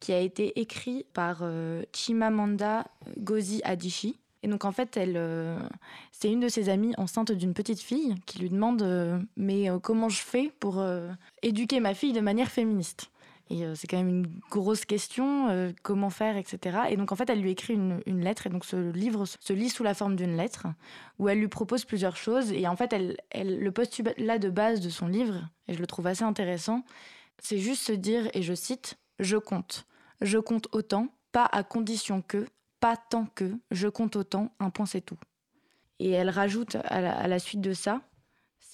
[0.00, 2.86] qui a été écrit par euh, Chimamanda
[3.18, 4.18] Ngozi Adichie.
[4.42, 5.58] Et donc en fait, euh,
[6.12, 8.84] c'est une de ses amies enceinte d'une petite fille qui lui demande
[9.38, 10.84] mais comment je fais pour
[11.42, 13.10] éduquer ma fille de manière féministe?
[13.50, 16.78] Et euh, c'est quand même une grosse question, euh, comment faire, etc.
[16.88, 19.68] Et donc en fait, elle lui écrit une, lettre, et donc ce livre se lit
[19.68, 20.66] sous la forme d'une lettre,
[21.18, 22.52] où elle lui propose plusieurs choses.
[22.52, 25.86] Et en fait, elle, elle, le postulat de base de son livre, et je le
[25.86, 26.84] trouve assez intéressant,
[27.38, 29.86] c'est juste se dire, et je cite, Je compte.
[30.20, 32.46] Je compte autant, pas à condition que,
[32.80, 35.18] pas tant que, je compte autant, un point c'est tout.
[35.98, 38.00] Et elle rajoute à la, à la suite de ça,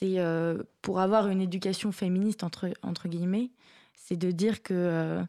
[0.00, 3.50] c'est euh, pour avoir une éducation féministe, entre, entre guillemets,
[4.02, 5.22] c'est de dire que euh,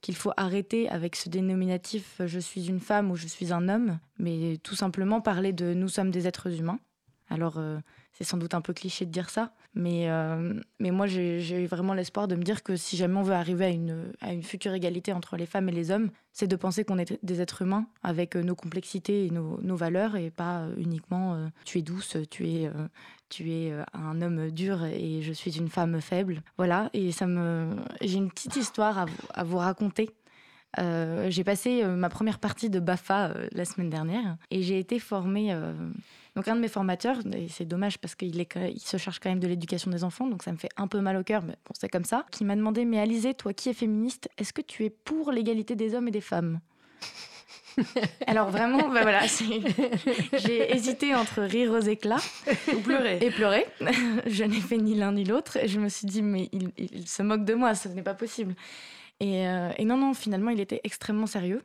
[0.00, 3.68] qu'il faut arrêter avec ce dénominatif euh, je suis une femme ou je suis un
[3.68, 6.80] homme, mais tout simplement parler de nous sommes des êtres humains.
[7.28, 7.78] Alors euh,
[8.12, 10.08] c'est sans doute un peu cliché de dire ça, mais,
[10.78, 13.64] mais moi j'ai j'ai vraiment l'espoir de me dire que si jamais on veut arriver
[13.64, 16.84] à une, à une future égalité entre les femmes et les hommes, c'est de penser
[16.84, 21.50] qu'on est des êtres humains avec nos complexités et nos, nos valeurs et pas uniquement
[21.64, 22.70] tu es douce, tu es,
[23.34, 26.42] tu es euh, un homme dur et je suis une femme faible.
[26.56, 27.74] Voilà, et ça me...
[28.00, 30.10] j'ai une petite histoire à vous, raconter.
[30.78, 35.00] Euh, j'ai passé euh, ma première partie de BAFA la semaine dernière et j'ai été
[35.00, 35.52] formée.
[36.36, 38.46] donc, un de mes formateurs, et c'est dommage parce qu'il
[38.78, 41.16] se charge quand même de l'éducation des enfants, donc ça me fait un peu mal
[41.16, 43.74] au cœur, mais bon, c'est comme ça, qui m'a demandé Mais Alizé, toi qui es
[43.74, 46.60] féministe, est-ce que tu es pour l'égalité des hommes et des femmes?
[48.26, 52.20] Alors vraiment, bah voilà, j'ai hésité entre rire aux éclats
[52.74, 53.18] Ou pleurer.
[53.20, 53.66] et pleurer.
[54.26, 55.58] je n'ai fait ni l'un ni l'autre.
[55.66, 58.54] Je me suis dit, mais il, il se moque de moi, ce n'est pas possible.
[59.20, 61.62] Et, euh, et non, non, finalement, il était extrêmement sérieux.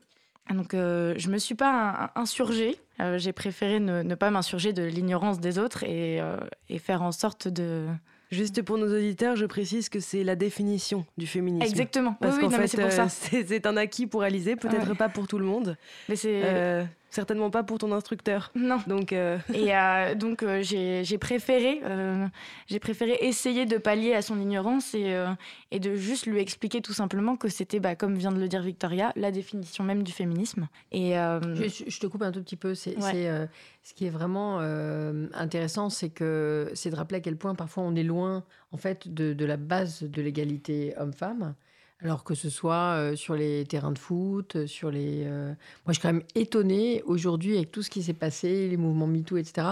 [0.53, 2.77] Donc, euh, je me suis pas in- insurgée.
[3.01, 6.37] Euh, J'ai préféré ne, ne pas m'insurger de l'ignorance des autres et, euh,
[6.69, 7.85] et faire en sorte de.
[8.31, 11.63] Juste pour nos auditeurs, je précise que c'est la définition du féminisme.
[11.63, 12.15] Exactement.
[12.19, 13.05] Parce oui, qu'en fait, c'est pour ça.
[13.33, 14.95] euh, c'est un acquis pour Alizé, peut-être Ouais.
[14.95, 15.75] pas pour tout le monde.
[16.07, 16.41] Mais c'est.
[16.43, 18.51] Euh, certainement pas pour ton instructeur.
[18.55, 18.79] Non.
[18.87, 22.27] Donc, euh, Et euh, donc euh, j'ai j'ai préféré, euh,
[22.67, 25.27] j'ai préféré essayer de pallier à son ignorance et, euh,
[25.71, 28.61] et de juste lui expliquer tout simplement que c'était, bah, comme vient de le dire
[28.61, 30.67] Victoria, la définition même du féminisme.
[30.91, 32.75] Et euh, Je, je te coupe un tout petit peu.
[32.75, 33.27] C'est, Ouais.
[33.27, 33.45] euh,
[33.83, 37.83] ce qui est vraiment euh, intéressant, c'est que c'est de rappeler à quel point parfois
[37.83, 41.55] on est loin en fait de, de la base de l'égalité homme-femme.
[42.01, 45.23] Alors que ce soit euh, sur les terrains de foot, euh, sur les.
[45.25, 45.55] euh, Moi,
[45.89, 49.35] je suis quand même étonnée aujourd'hui avec tout ce qui s'est passé, les mouvements MeToo,
[49.35, 49.67] etc.,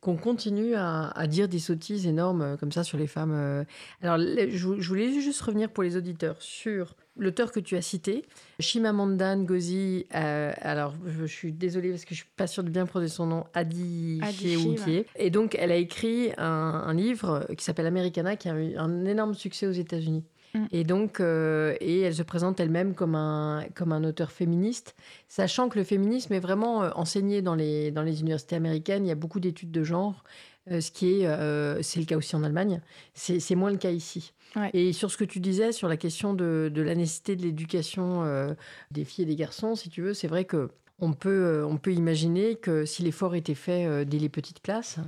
[0.00, 3.32] qu'on continue à, à dire des sottises énormes euh, comme ça sur les femmes.
[3.34, 3.64] euh.
[4.00, 7.82] Alors, le- je, je voulais juste revenir pour les auditeurs sur l'auteur que tu as
[7.82, 8.24] cité,
[8.60, 10.06] Chimamanda Ngozi.
[10.14, 13.12] euh, alors, je, je suis désolée parce que je suis pas sûre de bien prononcer
[13.12, 15.04] son nom, Adi Adichie.
[15.16, 16.44] Et donc, elle a écrit un,
[16.86, 20.22] un livre qui s'appelle Americana, qui a eu un énorme succès aux États-Unis.
[20.54, 20.66] Mm.
[20.70, 24.94] Et donc, euh, et elle se présente elle-même comme un, comme un auteur féministe,
[25.28, 29.04] sachant que le féminisme est vraiment euh, enseigné dans les, dans les universités américaines.
[29.04, 30.24] Il y a beaucoup d'études de genre,
[30.70, 32.80] euh, ce qui est, euh, c'est le cas aussi en Allemagne.
[33.14, 34.32] C'est moins le cas ici.
[34.56, 34.70] Ouais.
[34.74, 38.54] Et sur ce que tu disais sur la question de, de la nécessité de l'éducation
[38.90, 41.94] des filles et des garçons, si tu veux, c'est vrai que on peut, on peut
[41.94, 44.98] imaginer que si l'effort était fait dès les petites classes,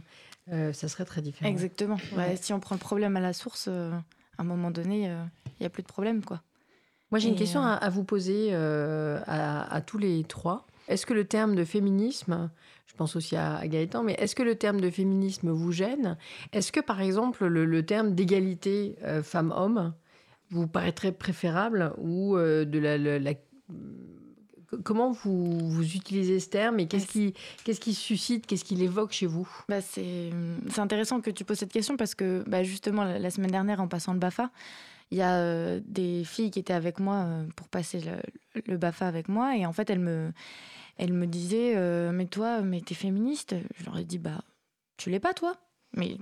[0.52, 1.50] euh, ça serait très différent.
[1.50, 1.96] exactement.
[2.12, 2.18] Ouais.
[2.18, 3.90] Ouais, si on prend le problème à la source, euh,
[4.38, 6.42] à un moment donné, euh, il n'y a plus de problème, quoi.
[7.10, 10.66] Moi, j'ai une question euh, à, à vous poser euh, à, à tous les trois.
[10.88, 12.50] Est-ce que le terme de féminisme,
[12.86, 16.16] je pense aussi à, Gaëtan, mais est-ce que le terme de féminisme vous gêne?
[16.52, 19.94] Est-ce que, par exemple, le, le terme d'égalité euh, femmes-hommes
[20.50, 23.32] vous paraîtrait préférable ou euh, de la, la- la-
[24.82, 27.34] Comment vous, vous utilisez ce terme et qu'est-ce qui,
[27.64, 29.48] qu'est-ce qui suscite, qu'est-ce qui l'évoque chez vous?
[29.68, 30.30] Bah, c'est
[30.70, 33.80] c'est intéressant que tu poses cette question parce que bah, justement, la, la semaine dernière,
[33.80, 34.50] en passant le BAFA,
[35.10, 38.76] il y a euh, des filles qui étaient avec moi euh, pour passer le, le
[38.76, 39.56] BAFA avec moi.
[39.56, 40.32] Et en fait, elles me,
[40.96, 44.42] elles me disaient euh, Mais toi, mais t'es féministe Je leur ai dit Bah,
[44.96, 45.56] tu l'es pas, toi
[45.96, 46.16] Mais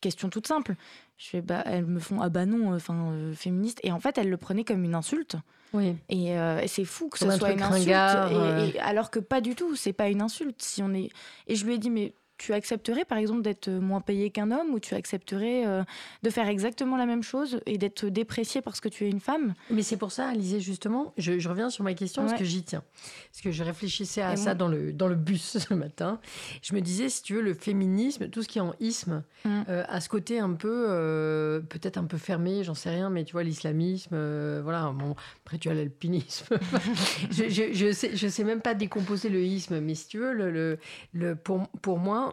[0.00, 0.74] question toute simple.
[1.18, 3.80] Je fais bah, Elles me font Ah bah non, enfin, euh, féministe.
[3.82, 5.36] Et en fait, elles le prenaient comme une insulte.
[5.72, 5.96] Oui.
[6.08, 7.86] Et, euh, et c'est fou que ce soit une insulte.
[7.86, 8.66] ringard, et- euh.
[8.74, 10.60] et alors que pas du tout, c'est pas une insulte.
[10.62, 11.10] Si on est...
[11.46, 14.72] Et je lui ai dit, mais tu accepterais par exemple d'être moins payé qu'un homme
[14.72, 15.82] ou tu accepterais euh,
[16.22, 19.54] de faire exactement la même chose et d'être déprécié parce que tu es une femme?
[19.70, 22.62] Mais c'est pour ça, Alizé, justement, je, je reviens sur ma question parce que j'y
[22.62, 22.82] tiens.
[23.30, 26.18] Parce que je réfléchissais à Et ça dans le, dans le bus ce matin.
[26.62, 29.62] Je me disais, si tu veux, le féminisme, tout ce qui est en isme, Mm.
[29.70, 33.24] euh, a ce côté un peu, euh, peut-être un peu fermé, j'en sais rien, mais
[33.24, 35.14] tu vois, l'islamisme, euh, voilà, bon,
[35.46, 36.44] après tu as l'alpinisme.
[37.30, 40.32] je, je, je sais, je sais même pas décomposer le isme, mais si tu veux,
[40.34, 40.78] le, le,
[41.14, 42.29] le- pour, pour moi,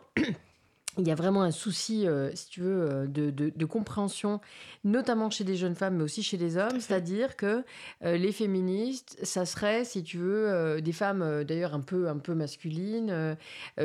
[1.00, 4.42] il y a vraiment un souci, euh, si tu veux, euh, de, de- de compréhension,
[4.84, 6.80] notamment chez des jeunes femmes, mais aussi chez les hommes.
[6.80, 7.64] C'est-à-dire que
[8.04, 12.18] euh, les féministes, ça serait, si tu veux, euh, des femmes d'ailleurs un peu, un
[12.18, 13.38] peu masculines,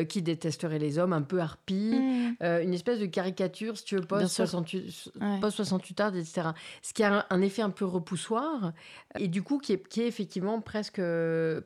[0.08, 2.00] qui détesteraient les hommes, un peu harpies,
[2.42, 4.44] euh, une espèce de caricature, si tu veux, Bien sûr.
[4.46, 5.38] post-68 Ouais.
[5.40, 6.48] post-68 heures, etc.
[6.80, 8.72] Ce qui a un, un effet un peu repoussoir,
[9.18, 11.02] et du coup qui est, qui est effectivement presque,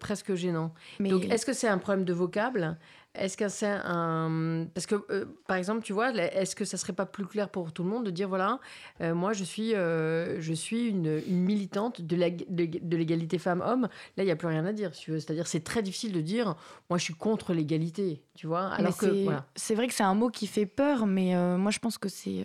[0.01, 0.75] presque gênant.
[0.99, 2.77] Mais Donc, est-ce que c'est un problème de vocable?
[3.19, 4.67] Est-ce que c'est un.
[4.75, 7.73] Parce que, euh, par exemple, tu vois, est-ce que ça serait pas plus clair pour
[7.73, 8.61] tout le monde de dire voilà,
[9.01, 13.39] euh, moi, je suis, euh, je suis une, une militante de la- de, de l'égalité
[13.39, 15.05] femmes-hommes Là, il n'y a plus rien à dire, si.
[15.07, 16.55] C'est-à-dire, c'est très difficile de dire
[16.91, 18.69] moi, je suis contre l'égalité, tu vois.
[18.71, 19.07] Mais Alors que.
[19.13, 19.47] c'est Voilà.
[19.57, 22.45] c'est vrai que c'est un mot qui fait peur, mais moi je pense que c'est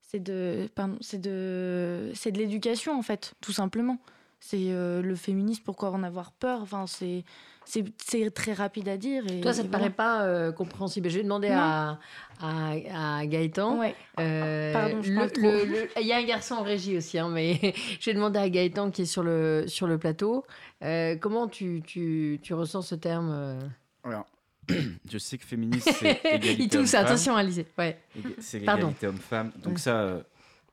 [0.00, 3.98] c'est de pardon, c'est de c'est de l'éducation en fait, tout simplement.
[4.46, 6.60] C'est euh, le féminisme, pourquoi en avoir peur?
[6.60, 7.24] Enfin, c'est
[7.64, 9.24] c'est c'est très rapide à dire.
[9.32, 11.08] Et, Toi, ça te et paraît pas euh, compréhensible?
[11.08, 11.98] Je vais demander à,
[12.40, 13.78] à, à Gaëtan.
[13.78, 13.94] Ouais.
[14.20, 17.58] Euh, Pardon, je le- Il y a un garçon en régie aussi, hein, mais
[18.00, 20.44] je vais demander à Gaëtan qui est sur le, sur le plateau.
[20.82, 23.58] euh, comment tu, tu, tu ressens ce terme
[24.02, 24.26] Alors,
[25.10, 27.06] je sais que féministe, c'est égalité Il homme-femme.
[27.06, 27.66] attention Alizé.
[27.78, 27.98] Ouais.
[28.40, 29.52] C'est l'égalité homme-femme.
[29.62, 29.80] Donc Ouais.
[29.80, 30.22] ça, euh,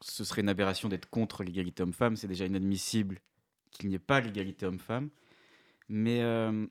[0.01, 2.17] ce serait une aberration d'être contre l'égalité homme-femme.
[2.17, 3.19] C'est déjà inadmissible
[3.71, 5.10] qu'il n'y ait pas l'égalité homme-femme.
[5.89, 6.67] Mais euh,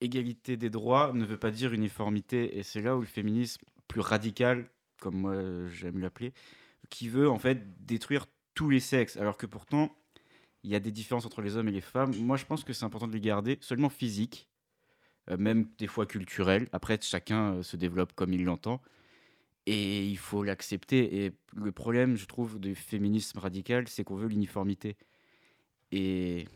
[0.00, 2.58] égalité des droits ne veut pas dire uniformité.
[2.58, 4.68] Et c'est là où le féminisme plus radical,
[5.00, 5.34] comme moi
[5.68, 6.32] j'aime l'appeler,
[6.90, 9.16] qui veut en fait détruire tous les sexes.
[9.16, 9.94] Alors que pourtant,
[10.64, 12.12] il y a des différences entre les hommes et les femmes.
[12.16, 14.48] Moi, je pense que c'est important de les garder seulement physiques,
[15.30, 16.68] euh, même des fois culturelles.
[16.72, 18.82] Après, chacun euh, se développe comme il l'entend.
[19.66, 21.24] Et il faut l'accepter.
[21.24, 24.96] Et le problème, je trouve, du féminisme radical, c'est qu'on veut l'uniformité.
[25.96, 26.46] Et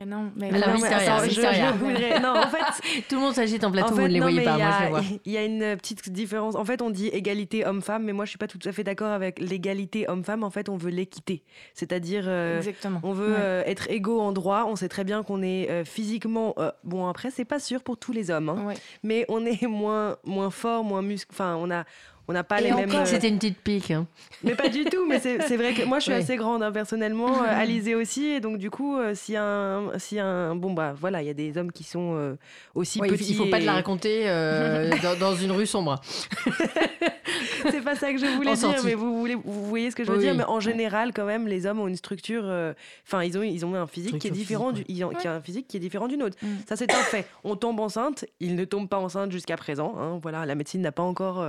[0.00, 2.58] Mais non, mais Alors, non, mais attends, je- je voudrais- Non, en fait,
[3.08, 4.62] Tout le monde s'agite en plateau, en vous ne les non, voyez pas, il y
[4.62, 5.00] moi je les a- vois.
[5.24, 6.54] Il y a une petite différence.
[6.54, 9.10] En fait, on dit égalité homme-femme, mais moi, je suis pas tout à fait d'accord
[9.10, 10.44] avec l'égalité homme-femme.
[10.44, 11.42] En fait, on veut l'équité.
[11.74, 12.62] C'est-à-dire, euh,
[13.02, 13.36] on veut Ouais.
[13.40, 14.66] euh, être égaux en droit.
[14.68, 16.54] On sait très bien qu'on est euh, physiquement.
[16.58, 18.74] euh, bon, après, c'est pas sûr pour tous les hommes, hein, Ouais.
[19.02, 21.30] mais on est moins, moins fort, moins muscle.
[21.32, 21.84] Enfin, on a.
[22.28, 22.90] On n'a pas Et les mêmes.
[22.90, 23.90] encore, euh, C'était une petite pique.
[23.90, 24.06] hein.
[24.44, 26.18] Mais pas du tout, mais c'est vrai que moi je suis Oui.
[26.18, 30.22] assez grande hein, personnellement, euh, Alizé aussi, et donc du coup, euh, a un, a
[30.22, 30.54] un.
[30.54, 32.34] Bon bah voilà, il y a des hommes qui sont euh,
[32.74, 33.30] aussi petits.
[33.30, 36.00] il faut pas te la raconter euh, dans, dans une rue sombre.
[37.70, 38.86] C'est pas ça que je voulais En dire, sortie.
[38.86, 40.34] mais vous, voulez, vous voyez ce que je veux Oui, dire.
[40.34, 42.42] Mais en général, quand même, les hommes ont une structure.
[42.44, 42.72] euh,
[43.06, 45.26] Enfin, ils, ont, ils ont un physique qui est différent physique, du, ils ont- qui
[45.26, 46.36] a un physique qui est différent du nôtre.
[46.42, 46.46] Mm.
[46.68, 47.26] Ça, c'est un fait.
[47.44, 49.94] On tombe enceinte, ils ne tombent pas enceinte jusqu'à présent.
[49.98, 50.18] hein.
[50.22, 51.42] Voilà, la médecine n'a pas encore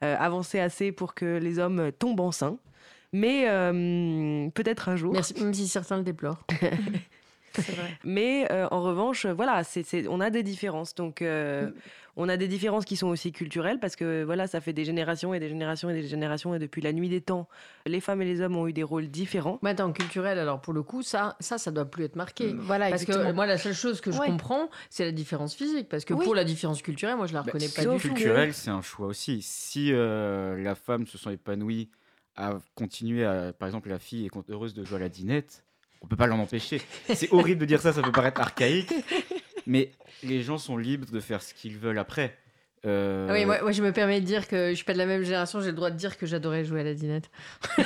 [0.00, 2.58] avancé assez pour que les hommes tombent enceints.
[3.12, 5.12] Mais euh, peut-être un jour.
[5.12, 6.44] Merci, même si certains le déplorent.
[7.54, 7.98] Vrai.
[8.04, 9.62] Mais euh, en revanche, euh, voilà,
[10.08, 10.94] on a des différences.
[10.94, 11.70] Donc, euh,
[12.20, 15.32] on a des différences qui sont aussi culturelles parce que voilà, ça fait des générations
[15.32, 16.54] et des générations et des générations.
[16.54, 17.48] Et depuis la nuit des temps,
[17.86, 19.58] les femmes et les hommes ont eu des rôles différents.
[19.62, 22.54] Mais attends, culturel, alors pour le coup, ça, ça, ça doit plus être marqué.
[22.58, 24.26] Voilà, Parce que moi, la seule chose que je Ouais.
[24.26, 25.88] comprends, c'est la différence physique.
[25.88, 26.24] Parce que Oui.
[26.24, 28.08] pour la différence culturelle, moi, je la Bah, reconnais pas du tout.
[28.08, 29.40] culturel, c'est un choix aussi.
[29.40, 31.88] Si euh, la femme se sent épanouie
[32.36, 35.64] à continuer à, par exemple, la fille est heureuse de jouer à la dinette,
[36.02, 36.80] on peut pas l'en empêcher.
[37.14, 38.90] C'est horrible de dire ça, ça peut paraître archaïque,
[39.66, 39.90] mais
[40.22, 42.36] les gens sont libres de faire ce qu'ils veulent après.
[42.86, 44.98] Euh, Ah Oui, moi, moi, je me permets de dire que je suis pas de
[44.98, 47.28] la même génération, j'ai le droit de dire que j'adorais jouer à la dinette.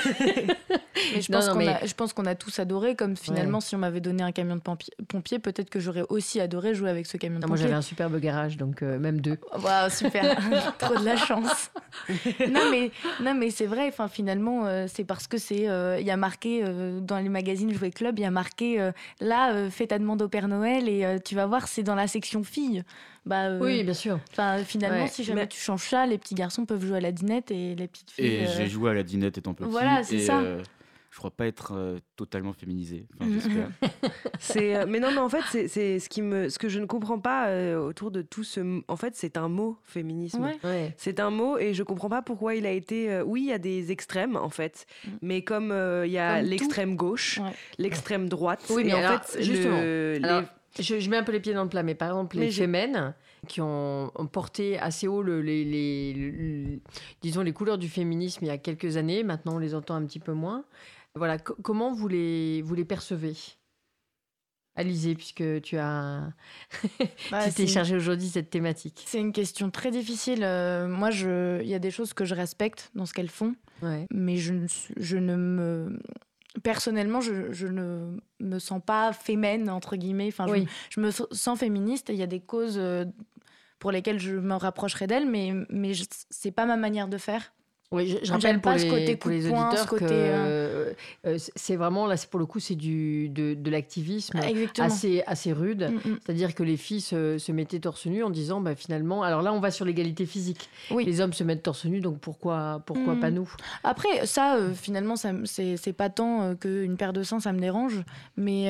[1.15, 2.95] Mais je pense non, qu'on mais- a, je pense qu'on a tous adoré.
[2.97, 6.41] Comme finalement, si on m'avait donné un camion de pompier, pompier, peut-être que j'aurais aussi
[6.41, 7.65] adoré jouer avec ce camion de Non, moi, pompier.
[7.69, 9.37] j'avais un superbe garage, donc euh, même deux.
[9.61, 10.37] Waouh, super,
[10.79, 11.71] trop de la chance.
[12.49, 12.91] non mais
[13.23, 13.93] non mais c'est vrai.
[14.11, 17.73] Finalement, euh, c'est parce que c'est euh, il y a marqué euh, dans les magazines
[17.75, 20.89] Jouet Club, il y a marqué euh, là euh, fais ta demande au Père Noël
[20.89, 22.83] et euh, tu vas voir c'est dans la section filles.
[23.27, 24.19] Bah euh, Oui, bien sûr.
[24.33, 27.01] Enfin finalement, Ouais, si jamais mais- tu changes ça, les petits garçons peuvent jouer à
[27.01, 28.27] la dinette et les petites filles.
[28.27, 29.69] Et euh, j'ai joué à la dinette étant petit.
[29.71, 30.41] Voilà, c'est ça.
[30.41, 30.63] euh,
[31.11, 33.07] je crois pas être euh, totalement féminisé.
[33.21, 33.69] Enfin, j'espère.
[34.41, 36.81] C'est, euh, mais non, mais en fait, c'est, c'est ce qui me, ce que je
[36.81, 40.43] ne comprends pas euh, autour de tout ce, en fait, c'est un mot féminisme.
[40.43, 40.59] Ouais.
[40.65, 40.95] Ouais.
[40.99, 43.11] C'est un mot et je comprends pas pourquoi il a été.
[43.11, 45.11] euh, oui, il y a des extrêmes en fait, Mm.
[45.23, 46.51] mais comme euh, il y a Comme tout.
[46.51, 47.53] l'extrême gauche, Ouais.
[47.79, 48.65] l'extrême droite.
[48.71, 50.43] Oui, et mais en fait, justement, le- les- Alors,
[50.79, 53.15] je, je mets un peu les pieds dans le plat, mais par exemple, les femmes,
[53.49, 56.81] qui ont, ont porté assez haut le- les, les- le-
[57.23, 59.23] disons les couleurs du féminisme il y a quelques années.
[59.23, 60.65] Maintenant, on les entend un petit peu moins.
[61.15, 63.35] Voilà, co- comment vous les, vous les percevez?
[64.77, 66.33] Alizé, puisque tu as
[67.31, 69.05] Bah, tu t'es une- chargé aujourd'hui cette thématique.
[69.07, 70.43] C'est une question très difficile.
[70.43, 73.55] Euh, moi, je- il y a des choses que je respecte dans ce qu'elles font,
[73.83, 74.07] Ouais.
[74.11, 74.67] mais je ne,
[74.97, 76.01] je ne me.
[76.63, 80.29] Personnellement, je, je ne me sens pas fémène, entre guillemets.
[80.29, 80.69] Enfin, je- Oui.
[80.91, 82.09] je, me sens féministe.
[82.11, 83.05] Il y a des causes euh,
[83.81, 87.53] pour lesquelles je me rapprocherai d'elles, mais, mais je- c'est pas ma manière de faire.
[87.95, 90.11] Oui, je, je rappelle pour pas ce côté pour les poing, ce auditeurs côté, que
[90.13, 90.93] euh,
[91.27, 94.87] euh, c'est- vraiment, là, c'est pour le coup, c'est du, de, de l'activisme Exactement.
[94.87, 95.91] assez, assez rude.
[95.91, 96.19] Mm, mm.
[96.25, 99.53] C'est-à-dire que les filles se, se mettaient torse nu en disant, bah, finalement, alors là,
[99.53, 100.69] on va sur l'égalité physique.
[100.91, 101.05] Oui.
[101.05, 103.21] Les hommes se mettent torse nu, donc pourquoi, pourquoi Mm.
[103.21, 103.51] pas nous?
[103.85, 108.03] Après, ça, euh, finalement, ça c'est pas tant qu'une paire de seins, ça me dérange,
[108.37, 108.69] mais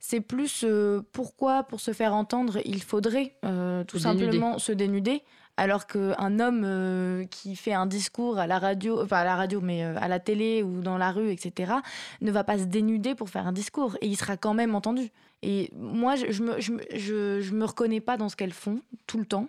[0.00, 4.24] c'est plus euh, pourquoi, pour se faire entendre, il faudrait euh, tout Se dénuder.
[4.24, 5.22] simplement se dénuder.
[5.58, 9.60] Alors qu'un homme euh, qui fait un discours à la radio, enfin à la radio,
[9.62, 11.72] mais euh, à la télé ou dans la rue, etc.,
[12.20, 15.10] ne va pas se dénuder pour faire un discours et il sera quand même entendu.
[15.42, 19.18] Et moi, je, je me, je, je me reconnais pas dans ce qu'elles font tout
[19.18, 19.48] le temps,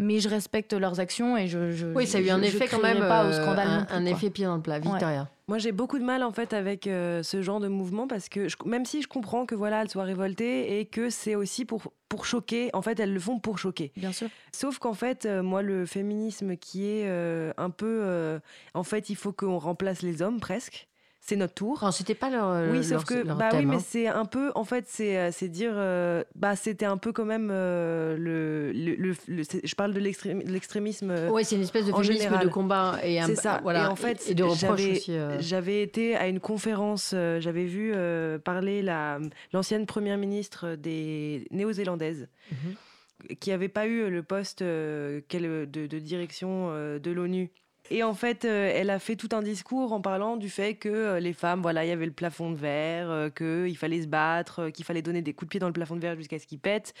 [0.00, 1.70] mais je respecte leurs actions et je.
[1.70, 3.78] je Oui, ça a eu un je effet quand même, pas au euh, scandale un,
[3.80, 4.78] non plus, un effet pied dans le plat.
[4.80, 5.28] Victoria.
[5.46, 8.48] Moi, j'ai beaucoup de mal en fait avec euh, ce genre de mouvement parce que
[8.48, 11.92] je- même si je comprends que voilà, elles soient révoltées et que c'est aussi pour
[12.08, 13.92] pour choquer, en fait, elles le font pour choquer.
[13.96, 14.28] Bien sûr.
[14.52, 18.40] Sauf qu'en fait, euh, moi, le féminisme qui est euh, un peu, euh,
[18.74, 20.88] en fait, il faut qu'on remplace les hommes presque.
[21.22, 21.78] C'est notre tour.
[21.82, 23.82] Non, c'était pas leur, Oui, leur- sauf que leur bah oui, mais hein.
[23.86, 27.26] c'est un peu, en fait, c'est euh, c'est dire, euh, bah c'était un peu quand
[27.26, 31.10] même euh, le, le, le- je parle de l'extrém- de l'extrémisme.
[31.10, 32.44] euh, Ouais, c'est une espèce de féminisme général.
[32.46, 33.60] de combat et un, C'est ça.
[33.62, 35.12] Voilà, Et en fait, et de j'avais- aussi.
[35.12, 35.36] euh.
[35.40, 39.18] J'avais été à une conférence, euh, j'avais vu euh, parler la-
[39.52, 43.36] l'ancienne première ministre des Néo-Zélandaises, Mhm.
[43.38, 47.50] qui n'avait pas eu le poste euh, de, de direction euh, de l'ONU.
[47.90, 50.88] Et en fait, euh, elle a fait tout un discours en parlant du fait que
[50.88, 54.06] euh, les femmes, voilà, il y avait le plafond de verre, euh, qu'il fallait se
[54.06, 56.46] battre, qu'il fallait donner des coups de pied dans le plafond de verre jusqu'à ce
[56.46, 56.94] qu'il pète.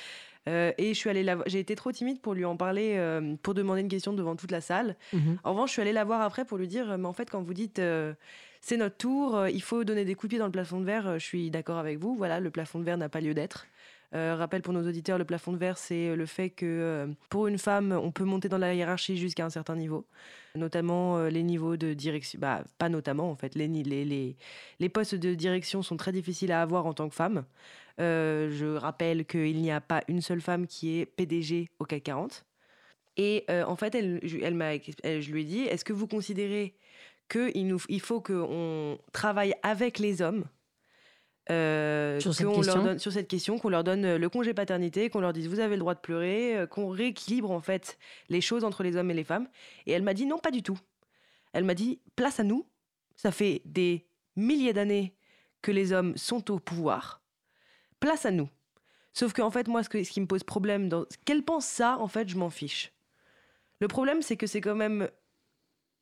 [0.46, 2.98] Et je suis allée la j'ai été trop timide pour lui en parler,
[3.42, 4.96] pour demander une question devant toute la salle.
[5.12, 5.38] Mhm.
[5.44, 7.40] En revanche, je suis allée la voir après pour lui dire, mais en fait, quand
[7.40, 7.80] vous dites
[8.60, 11.20] c'est notre tour, il faut donner des coups de pied dans le plafond de verre,
[11.20, 12.16] je suis d'accord avec vous.
[12.16, 13.66] Voilà, le plafond de verre n'a pas lieu d'être.
[14.12, 17.46] Euh, rappel pour nos auditeurs, le plafond de verre, c'est le fait que euh, pour
[17.46, 20.04] une femme, on peut monter dans la hiérarchie jusqu'à un certain niveau,
[20.56, 22.40] notamment euh, les niveaux de direction.
[22.40, 24.36] Bah, pas notamment en fait, les, les, les,
[24.80, 27.44] les postes de direction sont très difficiles à avoir en tant que femme.
[28.00, 32.02] Euh, je rappelle qu'il n'y a pas une seule femme qui est PDG au CAC
[32.02, 32.44] 40.
[33.16, 36.74] Et euh, en fait, elle, je- elle je lui ai dit, est-ce que vous considérez
[37.28, 40.44] qu'il il faut qu'on travaille avec les hommes
[41.50, 44.28] euh, Sur cette qu'on leur question donne, sur cette question, qu'on leur donne euh, le
[44.28, 47.60] congé paternité, qu'on leur dise vous avez le droit de pleurer, euh, qu'on rééquilibre en
[47.60, 47.98] fait
[48.28, 49.48] les choses entre les hommes et les femmes.
[49.86, 50.78] Et elle m'a dit non, pas du tout.
[51.52, 52.66] Elle m'a dit place à nous.
[53.16, 55.14] Ça fait des milliers d'années
[55.62, 57.20] que les hommes sont au pouvoir.
[57.98, 58.48] Place à nous.
[59.12, 61.04] Sauf qu'en fait, moi, ce, que- ce qui me pose problème, dans...
[61.24, 62.92] qu'elle pense ça, en fait, je m'en fiche.
[63.80, 65.10] Le problème, c'est que c'est quand même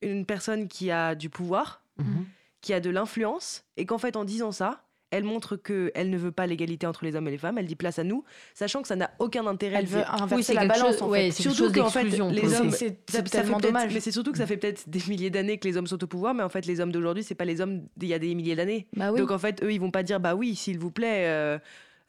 [0.02, 2.26] une personne qui a du pouvoir, Mhm.
[2.60, 6.32] qui a de l'influence, et qu'en fait, en disant ça, elle montre qu'elle ne veut
[6.32, 8.88] pas l'égalité entre les hommes et les femmes, elle dit place à nous, sachant que
[8.88, 9.76] ça n'a aucun intérêt.
[9.78, 11.30] Elle de veut inverser c'est la balance chose- en fait.
[11.30, 12.70] Surtout qu'en fait, les hommes.
[12.70, 13.92] C'est tellement dommage.
[13.94, 16.06] Mais c'est surtout que ça fait peut-être des milliers d'années que les hommes sont au
[16.06, 18.34] pouvoir, mais en fait, les hommes d'aujourd'hui, c'est pas les hommes d'il y a des
[18.34, 18.86] milliers d'années.
[18.96, 19.18] Bah oui.
[19.20, 21.24] Donc en fait, eux, ils vont pas dire bah oui, s'il vous plaît.
[21.26, 21.58] euh,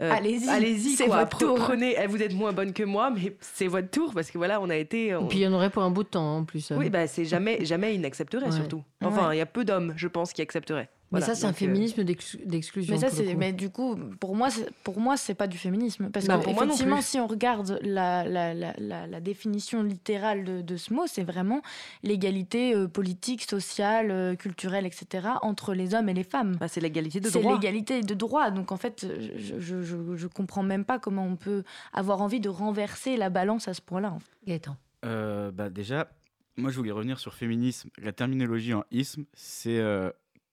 [0.02, 1.26] euh, Allez-y, allez-y, c'est quoi.
[1.26, 1.56] votre tour.
[1.56, 4.62] Prenez, eh, vous êtes moins bonne que moi, mais c'est votre tour parce que voilà,
[4.62, 5.14] on a été.
[5.16, 6.72] on- Et puis il y en aurait pour un bout de temps en plus.
[6.76, 8.52] Oui, bah c'est jamais, jamais ils n'accepteraient Ouais.
[8.52, 8.82] surtout.
[9.04, 9.38] Enfin, il Ouais.
[9.39, 10.89] y a peu d'hommes, je pense, qui accepteraient.
[11.12, 12.93] Mais ça, c'est un euh, féminisme d'ex- d'exclusion.
[12.93, 16.10] Mais ça, c'est, mais du coup, pour moi, c'est, pour moi, c'est pas du féminisme,
[16.12, 20.43] parce Bah, que pour effectivement, si on regarde la, la, la, la, la définition littérale
[20.43, 21.62] de, de ce mot, c'est vraiment
[22.03, 25.28] l'égalité euh, politique, sociale, euh, culturelle, etc.
[25.41, 26.55] entre les hommes et les femmes.
[26.60, 27.53] bah, c'est l'égalité de C'est droit.
[27.55, 28.51] l'égalité de droit.
[28.51, 29.05] Donc en fait,
[29.38, 33.30] je, je, je, je comprends même pas comment on peut avoir envie de renverser la
[33.30, 34.12] balance à ce point-là.
[34.12, 34.30] en fait.
[34.47, 34.76] Gaëtan.
[35.05, 36.10] Euh, bah déjà,
[36.57, 37.89] moi je voulais revenir sur féminisme.
[38.01, 40.10] La terminologie en isme, c'est euh,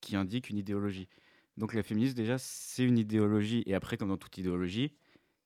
[0.06, 1.08] qui indique une idéologie.
[1.56, 3.64] Donc la féminisme déjà, c'est une idéologie.
[3.66, 4.92] Et après, comme dans toute idéologie,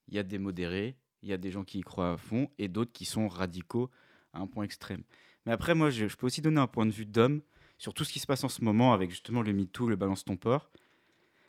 [0.08, 2.50] il y a des modérés, il y a des gens qui y croient à fond,
[2.58, 3.90] et d'autres qui sont radicaux
[4.34, 5.02] à un point extrême.
[5.46, 7.40] Mais après, moi, je, peux aussi donner un point de vue d'homme
[7.78, 10.24] sur tout ce qui se passe en ce moment avec justement le MeToo, le balance
[10.24, 10.38] ton.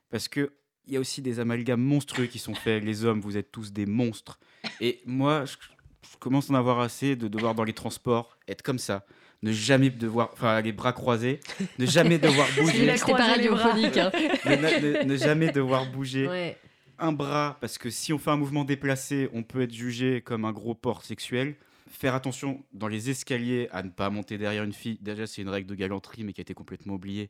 [0.10, 0.54] Parce que
[0.88, 2.84] il y a aussi des amalgames monstrueux qui sont faits.
[2.84, 4.40] Les hommes, vous êtes tous des monstres.
[4.80, 5.58] Et moi, je,
[6.10, 9.06] je commence à en avoir assez de devoir dans les transports être comme ça.
[9.44, 11.40] Ne jamais devoir, enfin, les bras croisés,
[11.80, 13.98] ne jamais devoir bouger, C'était pas radiophonique.
[13.98, 14.12] hein.
[14.46, 16.58] ne, ne- ne jamais devoir bouger Ouais.
[17.00, 20.46] un bras, parce que si on fait un mouvement déplacé, on peut être jugé comme
[20.46, 21.56] un gros porc sexuel.
[21.90, 24.98] Faire attention dans les escaliers à ne pas monter derrière une fille.
[25.02, 27.30] Déjà, c'est une règle de galanterie, mais qui a été complètement oubliée.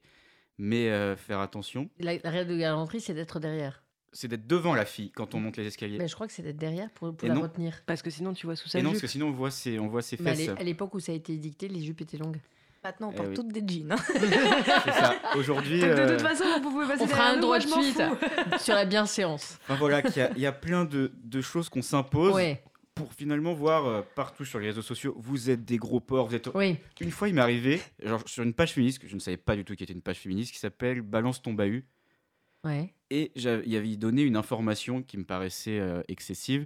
[0.57, 3.82] Mais euh, faire attention, La, la règle de galanterie, c'est d'être derrière.
[4.14, 5.97] C'est d'être devant la fille quand on monte les escaliers.
[5.97, 7.41] Mais je crois que c'est d'être derrière pour, pour la non.
[7.41, 7.82] retenir.
[7.86, 9.80] Parce que sinon, tu vois sous sa Et non, parce que sinon on voit ses,
[9.80, 10.49] on voit ses Mais fesses.
[10.57, 12.39] à l'époque où ça a été édicté, les jupes étaient longues.
[12.84, 13.36] Maintenant, on Eh porte oui.
[13.36, 13.91] toutes des jeans.
[13.91, 13.95] hein.
[14.86, 15.14] C'est ça.
[15.38, 18.01] Aujourd'hui, de euh, toute façon, vous pouvez passer On fera derrière un droit de suite
[18.59, 19.59] sur la bienséance.
[19.64, 20.03] enfin, voilà, y
[20.36, 22.64] il y, a plein de, de choses qu'on s'impose Ouais,
[22.95, 25.16] pour finalement voir euh, partout sur les réseaux sociaux.
[25.20, 26.30] Vous êtes des gros porcs.
[26.30, 26.49] Vous êtes...
[26.55, 26.78] oui.
[26.99, 29.55] Une fois, il m'est arrivé, genre, sur une page féministe, que je ne savais pas
[29.55, 31.86] du tout qu'il était une page féministe, qui s'appelle Balance ton bahut.
[32.64, 32.93] Ouais.
[33.09, 36.66] Et il avait donné une information qui me paraissait euh, excessive,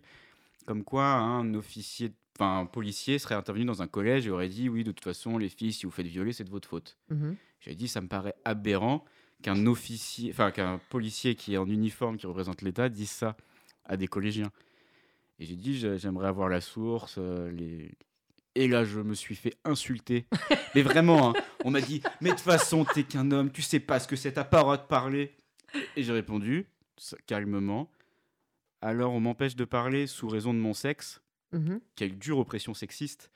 [0.68, 4.70] comme quoi un officier, enfin un policier serait intervenu dans un collège et aurait dit
[4.70, 6.98] oui, de toute façon, les filles, si vous faites violer, c'est de votre faute.
[7.10, 7.36] Mhm.
[7.62, 9.04] J'avais dit ça me paraît aberrant
[9.42, 13.36] qu'un officier, enfin qu'un policier qui est en uniforme, qui représente l'État, dise ça
[13.86, 14.52] à des collégiens.
[15.40, 17.92] Et j'ai dit j'ai- j'aimerais avoir la source, euh, les.
[18.58, 20.28] Et là, je me suis fait insulter.
[20.76, 21.34] Mais vraiment, hein,
[21.66, 24.16] on m'a dit Mais de toute façon, t'es qu'un homme, tu sais pas ce que
[24.16, 25.34] c'est, t'as pas le droit de parler.
[25.96, 26.68] Et j'ai répondu,
[27.26, 27.90] calmement
[28.82, 31.22] Alors, on m'empêche de parler sous raison de mon sexe.
[31.52, 31.80] Mhm.
[31.96, 33.32] Quelle dure oppression sexiste.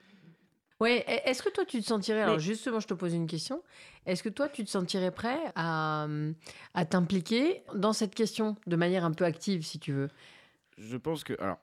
[0.79, 3.61] Ouais, e- est-ce que toi tu te sentirais, alors justement je te pose une question,
[4.05, 6.35] est-ce que toi tu te sentirais prêt à, hum,
[6.73, 10.09] à t'impliquer dans cette question de manière un peu active si tu veux?
[10.77, 11.33] Je pense que.
[11.41, 11.57] Alors,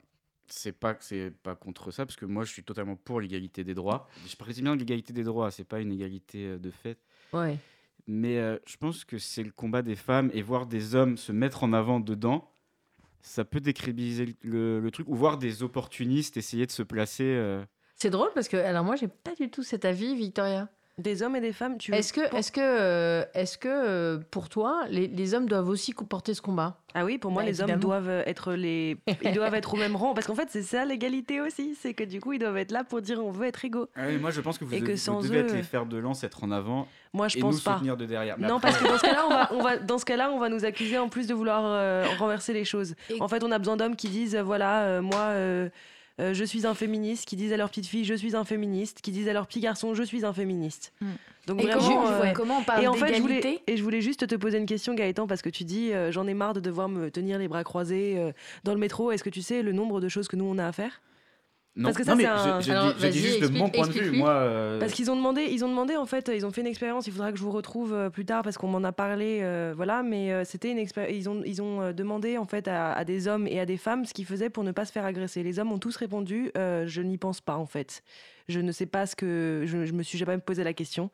[0.49, 3.75] c'est pas c'est pas contre ça, parce que moi, je suis totalement pour l'égalité des
[3.75, 4.07] droits.
[4.29, 6.99] Je précise bien l'égalité des droits, c'est pas une égalité euh, de fait.
[7.33, 7.57] Ouais.
[8.07, 11.33] Mais euh, je pense que c'est le combat des femmes et voir des hommes se
[11.33, 12.49] mettre en avant dedans,
[13.21, 17.25] ça peut décrédibiliser le, truc, ou voir des opportunistes essayer de se placer.
[17.25, 17.65] euh,
[17.97, 20.69] C'est drôle parce que, alors moi j'ai pas du tout cet avis, Victoria.
[20.99, 24.19] Des hommes et des femmes, tu veux- Est-ce que, est-ce que, euh, est-ce que euh,
[24.31, 26.79] pour toi, les, les hommes doivent aussi porter ce combat?
[26.95, 29.95] Ah oui, pour moi, Bah, les hommes doivent être les, ils doivent être au même
[29.95, 32.71] rang, parce qu'en fait, c'est ça l'égalité aussi, c'est que du coup, ils doivent être
[32.73, 33.89] là pour dire on veut être égaux.
[33.95, 35.57] ah oui, moi, je pense que vous, Et devez- que vous sans devez être eux-
[35.57, 37.75] les fers de lance, être en avant, Moi, je et nous pense pas.
[37.75, 38.37] soutenir de derrière.
[38.39, 40.31] Mais Non, après- parce que dans ce cas-là, on va, on va, dans ce cas-là,
[40.31, 42.95] on va nous accuser en plus de vouloir euh, renverser les choses.
[43.11, 45.69] Et- En fait, on a besoin d'hommes qui disent, voilà, euh, moi, euh,
[46.19, 49.01] euh, je suis un féministe, qui disent à leur petite fille, je suis un féministe,
[49.03, 50.93] qui disent à leur petit garçon, je suis un féministe.
[51.01, 51.07] Mm.
[51.47, 53.83] Donc Et vraiment, comment, euh, comment on parle et en fait, je voulais, et je
[53.83, 56.55] voulais juste te poser une question, Gaëtan, parce que tu dis, euh, j'en ai marre
[56.55, 58.33] de devoir me tenir les bras croisés
[58.65, 59.13] dans le métro.
[59.13, 61.01] Est-ce que tu sais le nombre de choses que nous on a à faire?
[61.77, 63.33] Non, Parce que ça, non, mais un- je, je Alors, dis, je dis vas-y, juste
[63.41, 64.11] de explique- mon point de vue.
[64.17, 66.67] Moi, euh, Parce qu'ils ont demandé, ils ont demandé en fait, ils ont fait une
[66.67, 67.07] expérience.
[67.07, 69.75] Il faudra que je vous retrouve euh, plus tard parce qu'on m'en a parlé, euh,
[69.77, 70.03] voilà.
[70.03, 71.13] Mais euh, c'était une expérience.
[71.15, 74.07] Ils ont, ils ont demandé en fait à, à des hommes et à des femmes
[74.07, 75.43] ce qu'ils faisaient pour ne pas se faire agresser.
[75.43, 78.03] Les hommes ont tous répondu, euh, je n'y pense pas en fait.
[78.49, 81.11] Je ne sais pas ce que, je, je me suis jamais posé la question.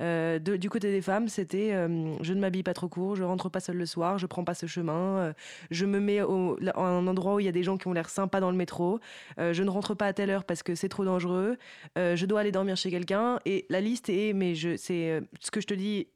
[0.00, 3.22] Euh, de- du côté des femmes, c'était euh, je ne m'habille pas trop court, je
[3.22, 5.32] rentre pas seule le soir, je prends pas ce chemin, euh,
[5.70, 7.86] je me mets au, là, à un endroit où il y a des gens qui
[7.86, 8.98] ont l'air sympas dans le métro,
[9.38, 11.56] je ne rentre pas à telle heure parce que c'est trop dangereux,
[11.96, 15.66] je dois aller dormir chez quelqu'un et la liste est mais c'est ce que je
[15.66, 16.06] te dis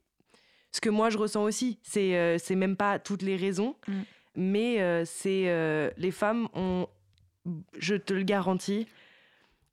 [0.71, 3.93] ce que moi je ressens aussi c'est c'est même pas toutes les raisons Mm.
[4.35, 6.87] mais c'est les femmes ont
[7.77, 8.87] je te le garantis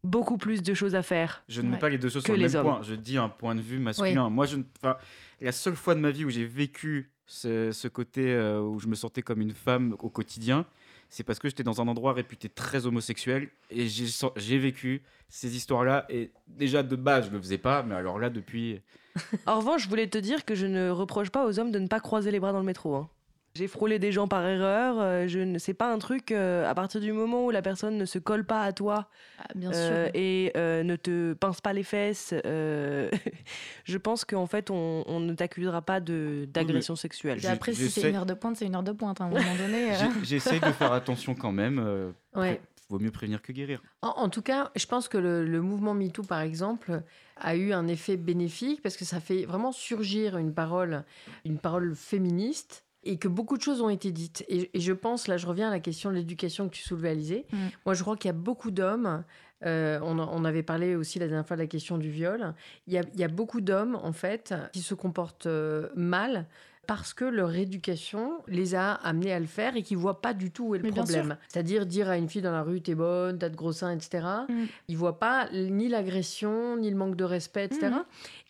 [0.05, 1.79] beaucoup plus de choses à faire Je ne mets Ouais.
[1.81, 2.67] pas les deux choses Que sur le les même hommes.
[2.77, 2.83] point.
[2.83, 4.29] Je dis un point de vue masculin.
[4.31, 4.97] Moi, je, ne- enfin,
[5.41, 8.87] la seule fois de ma vie où j'ai vécu ce, ce côté euh, où je
[8.89, 10.67] me sentais comme une femme au quotidien,
[11.09, 16.07] c'est parce que j'étais dans un endroit réputé très homosexuel et j'ai vécu ces histoires-là.
[16.09, 18.81] Et déjà de base, je le faisais pas, mais alors là, depuis.
[19.47, 21.87] en revanche je voulais te dire que je ne reproche pas aux hommes de ne
[21.87, 23.11] pas croiser les bras dans le métro hein.
[23.55, 24.97] J'ai frôlé des gens par erreur.
[24.99, 26.33] euh, je ne sais pas un truc.
[26.33, 29.45] euh, à partir du moment où la personne ne se colle pas à toi Ah,
[29.55, 30.11] Bien euh, sûr.
[30.15, 33.11] et euh, ne te pince pas les fesses, euh,
[33.85, 37.41] je pense qu'en fait, on, on ne t'accusera pas de d'agression sexuelle.
[37.45, 39.21] Et après, si c'est j'essaie- une heure de pointe, c'est une heure de pointe.
[39.21, 39.93] hein, À un moment donné.
[39.93, 39.97] euh.
[40.23, 41.79] J'essaye de faire attention quand même.
[41.79, 42.59] euh, Ouais.
[42.89, 43.83] Vaut mieux prévenir que guérir.
[44.03, 47.03] En, en tout cas, je pense que le, le mouvement MeToo, par exemple,
[47.37, 51.05] a eu un effet bénéfique parce que ça fait vraiment surgir une parole,
[51.47, 54.45] une parole féministe et que beaucoup de choses ont été dites.
[54.49, 57.11] Et, et je pense, là, je reviens à la question de l'éducation que tu soulevais,
[57.11, 57.47] Alizé.
[57.53, 57.57] Mm.
[57.87, 59.25] Moi, je crois qu'il y a beaucoup d'hommes.
[59.65, 62.55] euh, on, avait parlé aussi la dernière fois de la question du viol.
[62.87, 66.47] Il y a, il y a beaucoup d'hommes, en fait, qui se comportent euh, mal
[66.87, 70.51] parce que leur éducation les a amenés à le faire et qui voient pas du
[70.51, 71.37] tout où est le Mais problème.
[71.49, 74.27] C'est-à-dire dire à une fille dans la rue t'es bonne, t'as de gros seins, etc.
[74.49, 74.65] Mm.
[74.89, 77.91] Ils voient pas ni l'agression ni le manque de respect, etc.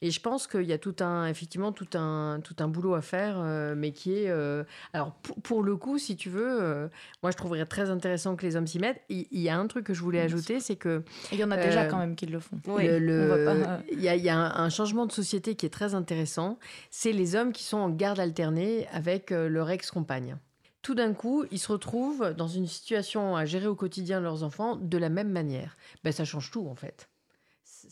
[0.04, 3.00] Et je pense qu'il y a tout un, effectivement, tout un, tout un boulot à
[3.02, 6.88] faire, euh, mais qui est, euh, alors pour, pour le coup, si tu veux, euh,
[7.22, 9.00] moi je trouverais très intéressant que les hommes s'y mettent.
[9.08, 11.50] Il il y, a un truc que je voulais ajouter, c'est que Il y en
[11.52, 12.58] a déjà quand même qui le font.
[12.66, 15.06] Oui, le- le- on va pas- il y a, il y a un, un changement
[15.06, 16.58] de société qui est très intéressant.
[16.90, 20.36] C'est les hommes qui sont en garde alternée avec leur ex-compagne.
[20.82, 24.74] tout d'un coup, ils se retrouvent dans une situation à gérer au quotidien leurs enfants
[24.74, 25.76] de la même manière.
[26.02, 27.08] Ben, ça change tout, en fait.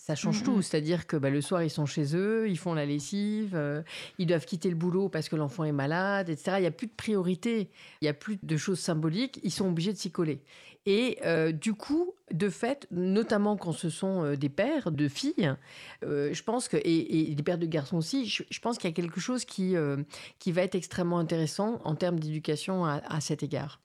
[0.02, 0.44] Ça change Mhm.
[0.44, 3.82] tout, c'est-à-dire que ben, le soir ils sont chez eux, ils font la lessive, euh,
[4.18, 6.52] ils doivent quitter le boulot parce que l'enfant est malade, etc.
[6.56, 7.68] Il n'y a plus de priorité,
[8.00, 10.40] il n'y a plus de choses symboliques, ils sont obligés de s'y coller.
[10.86, 15.54] Et euh, du coup, de fait, notamment quand ce sont euh, des pères de filles,
[16.02, 18.88] euh, je pense que, et, et des pères de garçons aussi, je, je pense qu'il
[18.88, 19.74] y a quelque chose qui,
[20.38, 23.82] qui va être extrêmement intéressant en termes d'éducation à, à cet égard.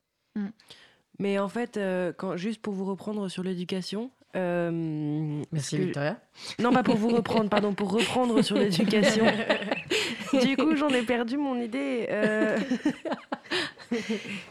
[1.19, 4.11] Mais en fait, euh, quand, juste pour vous reprendre sur l'éducation.
[4.35, 6.17] Euh, Merci que- Victoria.
[6.59, 9.25] Non, pas pour vous reprendre, pardon, pour reprendre sur l'éducation.
[10.43, 12.07] du coup, j'en ai perdu mon idée.
[12.09, 12.57] euh.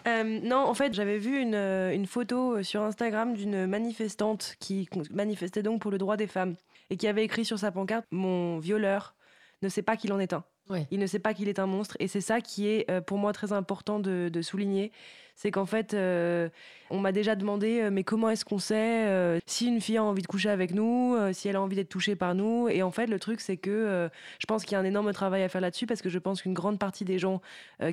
[0.06, 5.62] Euh, non, en fait, j'avais vu une, une photo sur Instagram d'une manifestante qui manifestait
[5.62, 6.54] donc pour le droit des femmes
[6.88, 9.14] et qui avait écrit sur sa pancarte Mon violeur
[9.62, 10.44] ne sait pas qu'il en est un.
[10.70, 10.86] Ouais.
[10.90, 11.96] Il ne sait pas qu'il est un monstre.
[11.98, 14.92] Et c'est ça qui est pour moi très important de, de souligner.
[15.36, 16.48] C'est qu'en fait, euh,
[16.90, 20.04] on m'a déjà demandé, euh, mais comment est-ce qu'on sait euh, si une fille a
[20.04, 22.68] envie de coucher avec nous, si elle a envie d'être touchée par nous.
[22.68, 24.08] Et en fait, le truc, c'est que
[24.38, 26.42] je pense qu'il y a un énorme travail à faire là-dessus parce que je pense
[26.42, 27.40] qu'une grande partie des gens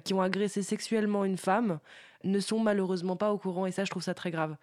[0.04, 1.80] qui ont agressé sexuellement une femme
[2.24, 3.66] ne sont malheureusement pas au courant.
[3.66, 4.56] Et ça je trouve ça très grave.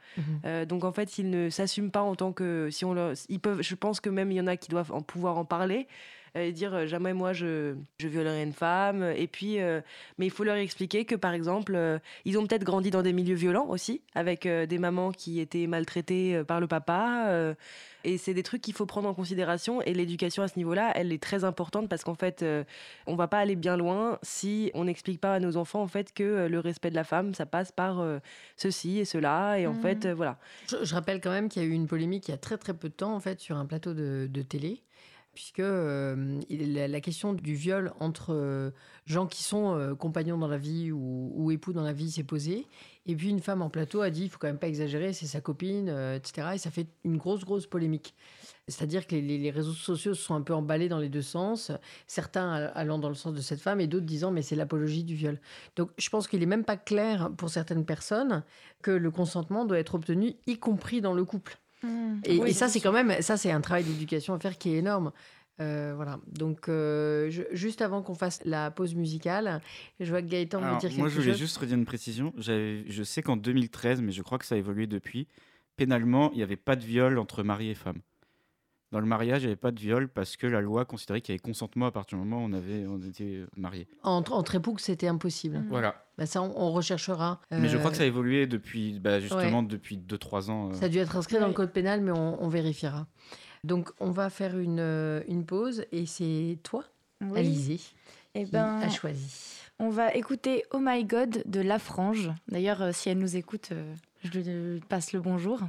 [0.44, 3.40] Euh, donc en fait ils ne s'assument pas en tant que si on leur, ils
[3.40, 5.86] peuvent je pense que même il y en a qui doivent en pouvoir en parler
[6.34, 9.02] et dire euh, jamais moi je, je violerai une femme.
[9.16, 9.80] Et puis euh,
[10.18, 13.12] mais il faut leur expliquer que par exemple euh, ils ont peut-être grandi dans des
[13.12, 17.54] milieux violents aussi avec euh, des mamans qui étaient maltraitées euh, par le papa euh,
[18.04, 19.82] et c'est des trucs qu'il faut prendre en considération.
[19.82, 22.64] Et l'éducation à ce niveau-là elle est très importante parce qu'en fait euh,
[23.06, 26.12] on va pas aller bien loin si on n'explique pas à nos enfants en fait
[26.14, 28.18] que euh, le respect de la femme ça passe par euh,
[28.56, 29.58] ceci et cela.
[29.58, 29.80] Et en Mhm.
[29.80, 30.38] fait euh, voilà.
[30.70, 32.56] Je, je rappelle quand même qu'il y a eu une polémique il y a très
[32.58, 34.80] très peu de temps en fait sur un plateau de, de télé,
[35.38, 35.62] puisque
[36.50, 38.72] la, question du viol entre
[39.06, 42.66] gens qui sont compagnons dans la vie ou, ou époux dans la vie s'est posée.
[43.06, 45.26] Et puis une femme en plateau a dit il faut quand même pas exagérer, c'est
[45.26, 46.48] sa copine, etc.
[46.54, 48.16] Et ça fait une grosse grosse polémique.
[48.66, 51.70] C'est-à-dire que les, les- réseaux sociaux sont un peu emballés dans les deux sens,
[52.08, 55.14] certains allant dans le sens de cette femme et d'autres disant mais c'est l'apologie du
[55.14, 55.40] viol.
[55.76, 58.42] Donc je pense qu'il est même pas clair pour certaines personnes
[58.82, 61.60] que le consentement doit être obtenu, y compris dans le couple.
[61.82, 62.20] Mhm.
[62.24, 64.70] Et, Oui, et ça, c'est quand même, ça, c'est un travail d'éducation à faire qui
[64.74, 65.12] est énorme.
[65.60, 66.20] Euh, voilà.
[66.28, 69.60] Donc, euh, je- juste avant qu'on fasse la pause musicale,
[69.98, 71.38] je vois que Gaëtan veut dire quelque moi, je voulais chose.
[71.38, 72.32] juste redire une précision.
[72.36, 75.26] Je sais qu'en 2013, mais je crois que ça a évolué depuis,
[75.76, 77.98] pénalement, il n'y avait pas de viol entre mari et femme.
[78.90, 81.34] Dans le mariage, il n'y avait pas de viol parce que la loi considérait qu'il
[81.34, 83.86] y avait consentement à partir du moment où on, avait, on était mariés.
[84.02, 85.58] Entre, entre époux, c'était impossible.
[85.58, 85.66] Mhm.
[85.68, 86.04] Voilà.
[86.16, 87.40] Bah, ça, on, on recherchera.
[87.50, 90.70] Mais je crois Euh, que ça a évolué depuis, bah, justement, depuis 2-3 ans.
[90.70, 90.72] euh.
[90.72, 93.06] Ça a dû être inscrit dans le code pénal, mais on, on vérifiera.
[93.62, 96.84] Donc, on va faire une, euh, une pause et c'est toi,
[97.20, 97.40] Oui.
[97.40, 97.80] Alizé,
[98.34, 99.58] Eh qui ben, a choisi.
[99.78, 102.30] on va écouter Oh My God de La Frange.
[102.48, 105.60] D'ailleurs, euh, si elle nous écoute, euh, je lui passe le bonjour.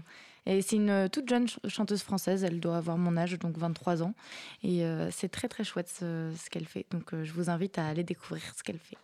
[0.51, 3.55] Et c'est une euh, toute jeune ch- chanteuse française, elle doit avoir mon âge, donc
[3.57, 4.15] 23 ans.
[4.63, 6.87] Et euh, c'est très très chouette ce, ce qu'elle fait.
[6.89, 8.97] Donc euh, je vous invite à aller découvrir ce qu'elle fait.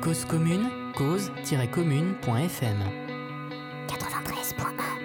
[0.00, 2.78] Cause commune, cause-commune.fm
[3.88, 4.97] 93.1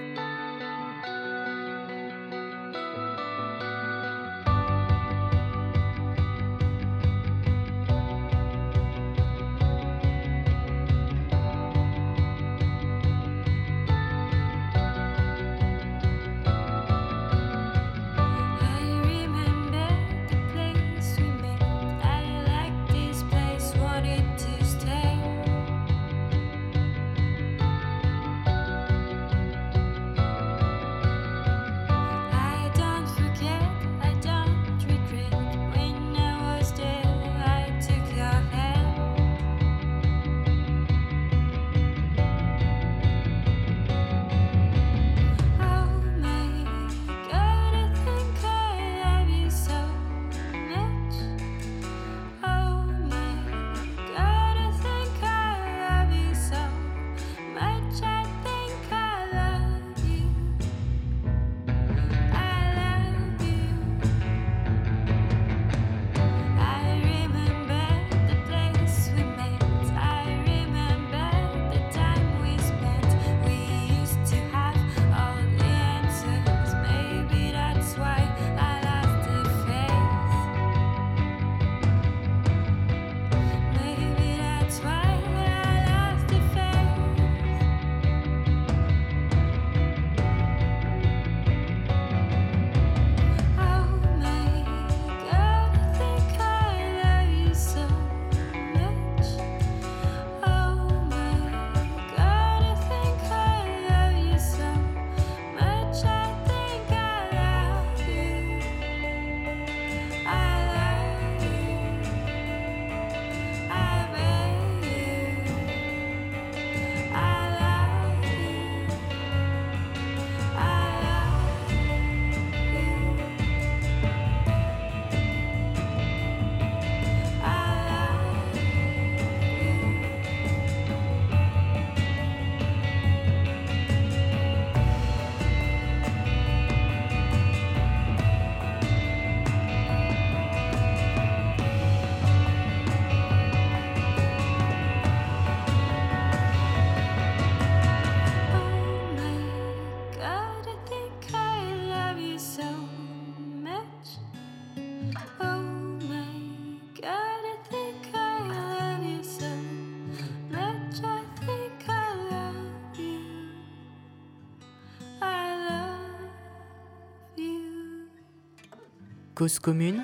[169.36, 170.04] Cause commune,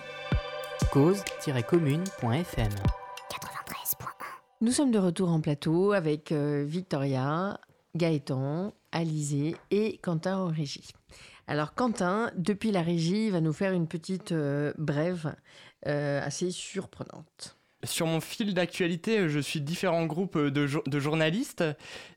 [0.91, 2.71] cause-commune.fm.
[2.71, 2.73] 93.1.
[4.61, 7.59] Nous sommes de retour en plateau avec euh, Victoria,
[7.95, 10.89] Gaëtan, Alizé et Quentin en régie.
[11.45, 15.36] Alors Quentin, depuis la régie, va nous faire une petite euh, brève
[15.86, 17.55] euh, assez surprenante.
[17.84, 21.63] Sur mon fil d'actualité, je suis différents groupes de, de journalistes,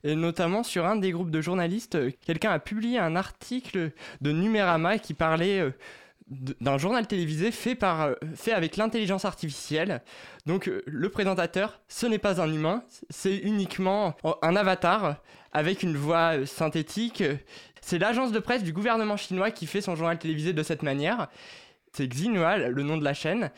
[0.03, 4.97] et notamment sur un des groupes de journalistes, quelqu'un a publié un article de Numérama
[4.97, 5.71] qui parlait euh,
[6.27, 10.01] d'un journal télévisé fait, par, euh, fait avec l'intelligence artificielle.
[10.45, 15.17] Donc euh, le présentateur, ce n'est pas un humain, c'est uniquement un avatar
[15.51, 17.23] avec une voix euh, synthétique.
[17.81, 21.27] C'est l'agence de presse du gouvernement chinois qui fait son journal télévisé de cette manière.
[21.93, 23.51] C'est Xinhua, le nom de la chaîne.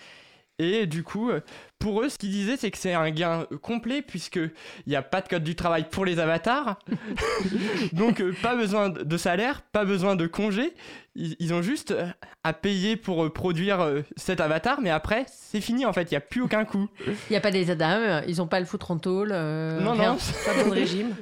[0.58, 1.42] Et du coup, euh,
[1.80, 4.52] pour eux, ce qu'ils disaient, c'est que c'est un gain euh, complet puisque il
[4.90, 6.80] n'y a pas de code du travail pour les avatars.
[7.94, 10.74] Donc, euh, pas besoin de salaire, pas besoin de congé.
[11.18, 12.08] Ils, ils ont juste euh,
[12.44, 16.22] à payer pour produire cet avatar, mais après, c'est fini en fait, il n'y a
[16.22, 16.90] plus aucun coût.
[17.08, 19.30] Il n'y a pas d'état d'âme, ils n'ont pas le foutre en tôle.
[19.32, 20.14] euh, non, rien.
[20.14, 20.18] non.
[20.46, 21.16] Pas de régime.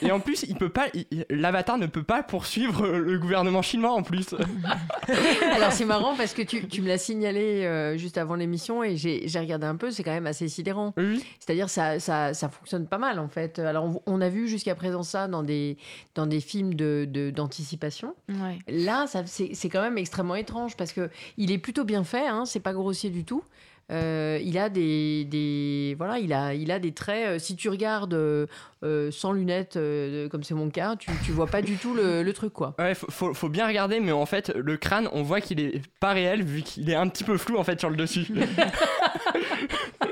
[0.00, 3.60] Et en plus, il peut pas, il- il- l'avatar ne peut pas poursuivre le gouvernement
[3.62, 4.34] chinois en plus.
[5.54, 8.96] Alors c'est marrant parce que tu, tu me l'as signalé euh, juste avant l'émission et
[8.96, 10.92] j'ai regardé un peu, c'est quand même assez sidérant.
[10.98, 13.58] Oui, C'est-à-dire ça, ça, ça fonctionne pas mal en fait.
[13.58, 15.78] Alors on, on a vu jusqu'à présent ça dans des,
[16.14, 17.12] dans des films d'anticipation.
[17.14, 18.14] De, d'anticipation.
[18.28, 18.58] Ouais.
[18.68, 22.26] Là, ça- c'est c'est quand même extrêmement étrange parce que il est plutôt bien fait,
[22.26, 23.42] hein, c'est pas grossier du tout.
[23.92, 27.26] Euh, il a des, des voilà, il a, il a des traits.
[27.26, 28.46] euh, si tu regardes euh,
[29.10, 32.32] sans lunettes, euh, comme c'est mon cas, tu, tu vois pas du tout le, le
[32.32, 32.74] truc quoi.
[32.78, 35.82] Ouais, faut, faut, faut bien regarder, mais en fait, le crâne, on voit qu'il est
[36.00, 38.26] pas réel vu qu'il est un petit peu flou en fait sur le dessus.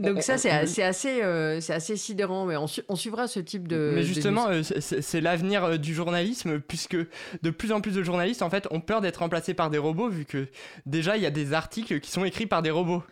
[0.00, 2.44] Donc ça, c'est c'est assez, euh, c'est assez sidérant.
[2.46, 3.92] Mais on, su- on suivra ce type de.
[3.94, 8.42] Mais justement, euh, c'est- l'avenir euh, du journalisme, puisque de plus en plus de journalistes,
[8.42, 10.46] en fait, ont peur d'être remplacés par des robots, vu que
[10.86, 13.02] déjà, il y a des articles qui sont écrits par des robots.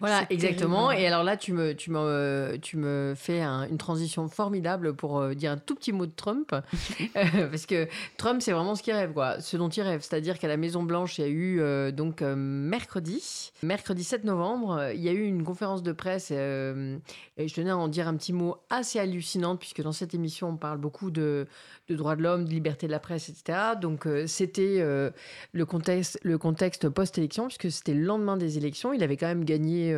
[0.00, 0.88] Voilà, exactement.
[0.88, 1.02] terrible.
[1.04, 5.18] Et alors là, tu me, tu me, tu me fais un- une transition formidable pour
[5.18, 6.54] euh, dire un tout petit mot de Trump.
[7.16, 9.40] Euh, parce que Trump, c'est vraiment ce qu'il rêve, quoi.
[9.40, 10.00] Ce dont il rêve.
[10.02, 14.76] C'est-à-dire qu'à la Maison-Blanche, il y a eu, euh, donc, euh, mercredi, mercredi 7 novembre,
[14.78, 16.30] euh, il y a eu une conférence de presse.
[16.32, 16.98] euh,
[17.36, 20.48] et je tenais à en dire un petit mot assez hallucinante, puisque dans cette émission,
[20.48, 21.46] on parle beaucoup de,
[21.88, 23.58] droits de l'homme, de liberté de la presse, etc.
[23.80, 25.10] Donc, euh, c'était euh,
[25.52, 28.92] le contexte, le contexte post-élection, puisque c'était le lendemain des élections.
[28.92, 29.94] Il avait quand même gagné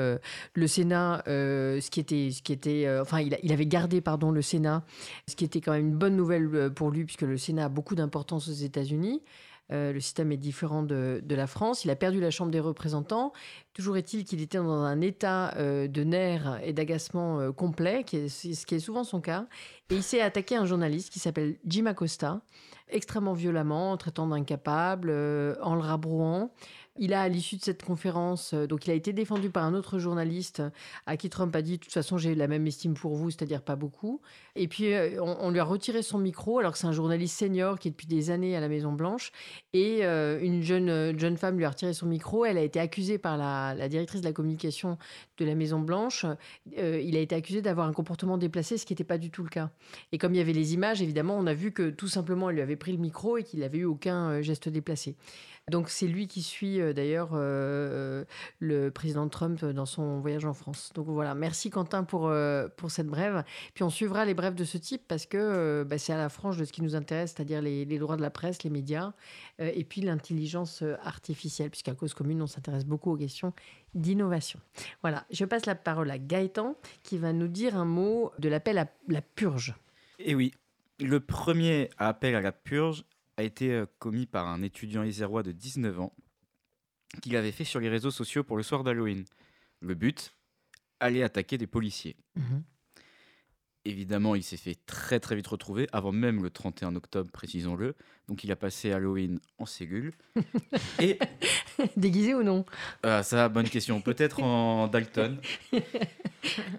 [0.54, 4.42] le Sénat, ce qui était, ce qui était, enfin, il, il avait gardé, pardon, le
[4.42, 4.84] Sénat,
[5.28, 7.94] ce qui était quand même une bonne nouvelle pour lui, puisque le Sénat a beaucoup
[7.94, 9.22] d'importance aux États-Unis.
[9.72, 11.84] Euh, le système est différent de, la France.
[11.84, 13.32] Il a perdu la Chambre des représentants.
[13.72, 18.66] Toujours est-il qu'il était dans un état euh, de nerfs et d'agacement euh, complet, ce
[18.66, 19.46] qui est souvent son cas.
[19.90, 22.42] Et il s'est attaqué à un journaliste qui s'appelle Jim Acosta,
[22.88, 26.52] extrêmement violemment, en traitant d'incapable, en le rabrouant.
[26.98, 29.74] Il a, à l'issue de cette conférence, euh, donc il a été défendu par un
[29.74, 30.62] autre journaliste
[31.06, 33.62] à qui Trump a dit, de toute façon, j'ai la même estime pour vous, c'est-à-dire
[33.62, 34.20] pas beaucoup.
[34.54, 37.78] Et puis, euh, on, lui a retiré son micro, alors que c'est un journaliste senior
[37.78, 39.32] qui est depuis des années à la Maison-Blanche.
[39.72, 42.44] Et euh, une jeune, euh, jeune femme lui a retiré son micro.
[42.44, 44.98] Elle a été accusée par la, directrice de la communication
[45.38, 46.26] de la Maison-Blanche.
[46.78, 49.42] Euh, il a été accusé d'avoir un comportement déplacé, ce qui n'était pas du tout
[49.42, 49.70] le cas.
[50.12, 52.56] Et comme il y avait les images, évidemment, on a vu que tout simplement, elle
[52.56, 55.16] lui avait pris le micro et qu'il n'avait eu aucun euh, geste déplacé.
[55.70, 58.24] Donc c'est lui qui suit euh, d'ailleurs euh,
[58.58, 60.90] le président Trump dans son voyage en France.
[60.94, 63.44] Donc voilà, merci Quentin pour, euh, pour cette brève.
[63.72, 66.28] Puis on suivra les brèves de ce type parce que euh, bah, c'est à la
[66.28, 69.12] frange de ce qui nous intéresse, c'est-à-dire les, les droits de la presse, les médias,
[69.60, 73.52] euh, et puis l'intelligence euh, artificielle, puisqu'à cause commune, on s'intéresse beaucoup aux questions
[73.94, 74.58] d'innovation.
[75.02, 78.78] Voilà, je passe la parole à Gaëtan qui va nous dire un mot de l'appel
[78.78, 79.76] à la purge.
[80.18, 80.52] Et oui,
[80.98, 83.04] le premier appel à la purge
[83.42, 86.14] a été euh, commis par un étudiant isérois de 19 ans
[87.20, 89.24] qu'il avait fait sur les réseaux sociaux pour le soir d'Halloween.
[89.80, 90.34] Le but
[91.00, 92.16] Aller attaquer des policiers.
[93.84, 97.96] Évidemment, il s'est fait très très vite retrouver, avant même le 31 octobre, précisons-le.
[98.28, 100.12] Donc il a passé Halloween en cellule.
[101.00, 101.18] Et
[101.96, 102.64] Déguisé ou non?
[103.02, 104.00] Ah, ça, bonne question.
[104.00, 105.40] Peut-être en Dalton.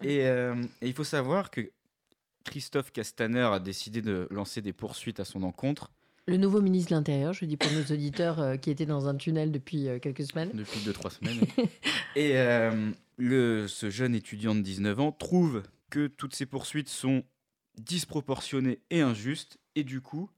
[0.02, 1.70] Et, euh, et il faut savoir que
[2.46, 5.92] Christophe Castaner a décidé de lancer des poursuites à son encontre
[6.26, 9.16] Le nouveau ministre de l'Intérieur, je dis pour nos auditeurs euh, qui étaient dans un
[9.16, 10.52] tunnel depuis euh, quelques semaines.
[10.54, 11.42] depuis 2-3 semaines.
[12.16, 17.24] et euh, le, ce jeune étudiant de 19 ans trouve que toutes ces poursuites sont
[17.78, 19.58] disproportionnées et injustes.
[19.76, 20.30] Et du coup,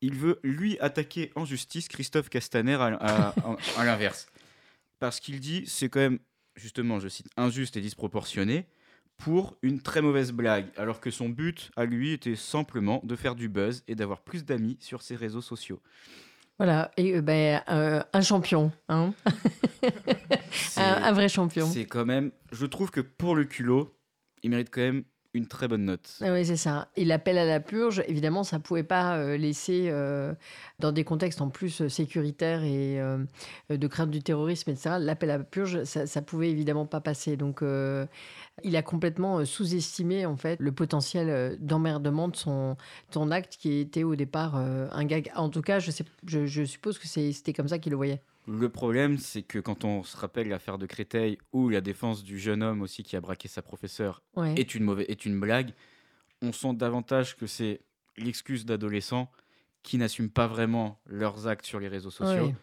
[0.00, 4.26] il veut lui attaquer en justice Christophe Castaner à, à- à- à l'inverse.
[4.98, 6.18] Parce qu'il dit c'est quand même,
[6.56, 8.66] justement, je cite, injuste et disproportionné
[9.20, 13.34] pour une très mauvaise blague, alors que son but à lui était simplement de faire
[13.34, 15.80] du buzz et d'avoir plus d'amis sur ses réseaux sociaux.
[16.58, 19.14] Voilà, et euh, ben, euh, un champion, hein
[20.76, 21.66] un, un vrai champion.
[21.66, 22.32] C'est quand même.
[22.52, 23.94] Je trouve que pour le culot,
[24.42, 26.18] il mérite quand même une très bonne note.
[26.22, 26.88] Ah oui, c'est ça.
[26.96, 30.34] Et l'appel à la purge, évidemment, ça ne pouvait pas euh, laisser, euh,
[30.80, 33.00] dans des contextes en plus euh, sécuritaires et
[33.70, 37.36] de crainte du terrorisme, etc., l'appel à la purge, ça ne pouvait évidemment pas passer.
[37.36, 42.76] Donc, il a complètement sous-estimé, en fait, le potentiel d'emmerdement de son,
[43.10, 45.30] ton acte qui était au départ un gag.
[45.36, 48.22] En tout cas, je, suppose que c'était comme ça qu'il le voyait.
[48.52, 52.38] Le problème, c'est que quand on se rappelle l'affaire de Créteil ou la défense du
[52.38, 54.54] jeune homme aussi qui a braqué sa professeure Ouais.
[54.56, 55.72] est une, mauvaise, est une blague,
[56.42, 57.80] on sent davantage que c'est
[58.16, 59.30] l'excuse d'adolescents
[59.84, 62.54] qui n'assument pas vraiment leurs actes sur les réseaux sociaux Ouais.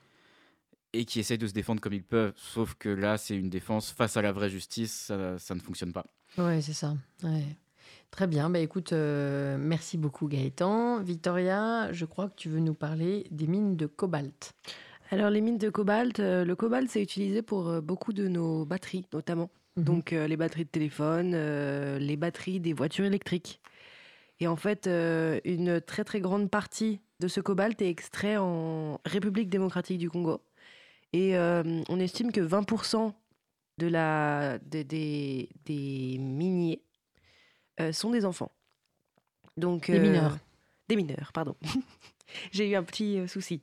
[0.93, 2.33] et qui essayent de se défendre comme ils peuvent.
[2.35, 5.93] Sauf que là, c'est une défense face à la vraie justice, ça, ça ne fonctionne
[5.93, 6.05] pas.
[6.37, 6.95] Ouais, c'est ça.
[7.23, 7.45] Ouais.
[8.11, 8.49] Très bien.
[8.49, 11.01] Bah, écoute, euh, merci beaucoup Gaëtan.
[11.01, 14.53] Victoria, je crois que tu veux nous parler des mines de cobalt.
[15.09, 18.65] Alors les mines de cobalt, euh, le cobalt c'est utilisé pour euh, beaucoup de nos
[18.65, 19.49] batteries notamment.
[19.77, 19.83] Mhm.
[19.83, 23.61] Donc euh, les batteries de téléphone, euh, les batteries des voitures électriques.
[24.39, 28.99] Et en fait, euh, une très très grande partie de ce cobalt est extrait en
[29.05, 30.41] République démocratique du Congo.
[31.13, 33.13] Et on estime que 20%
[33.79, 36.83] de la, de- des, des miniers
[37.93, 38.51] sont des enfants.
[39.55, 40.37] Donc, Des mineurs.
[40.89, 41.55] Des mineurs, pardon.
[42.51, 43.61] J'ai eu un petit souci.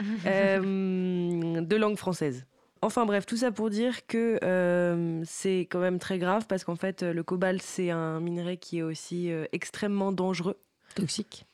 [0.26, 2.46] Euh, de langue française.
[2.82, 6.76] Enfin bref, tout ça pour dire que euh, c'est quand même très grave parce qu'en
[6.76, 10.56] fait, le cobalt, c'est un minerai qui est aussi euh, extrêmement dangereux,
[10.94, 11.46] Toxique.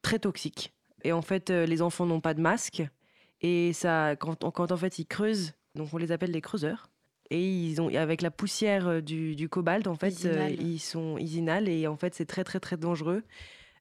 [0.00, 0.72] très toxique.
[1.04, 2.82] Et en fait, les enfants n'ont pas de masque.
[3.42, 6.88] Et ça, quand, quand en fait ils creusent, donc on les appelle des creuseurs.
[7.30, 11.18] Et ils ont, avec la poussière du, du cobalt, en fait, Ils euh, ils sont,
[11.18, 13.22] ils inhalent et en fait, c'est très très très dangereux.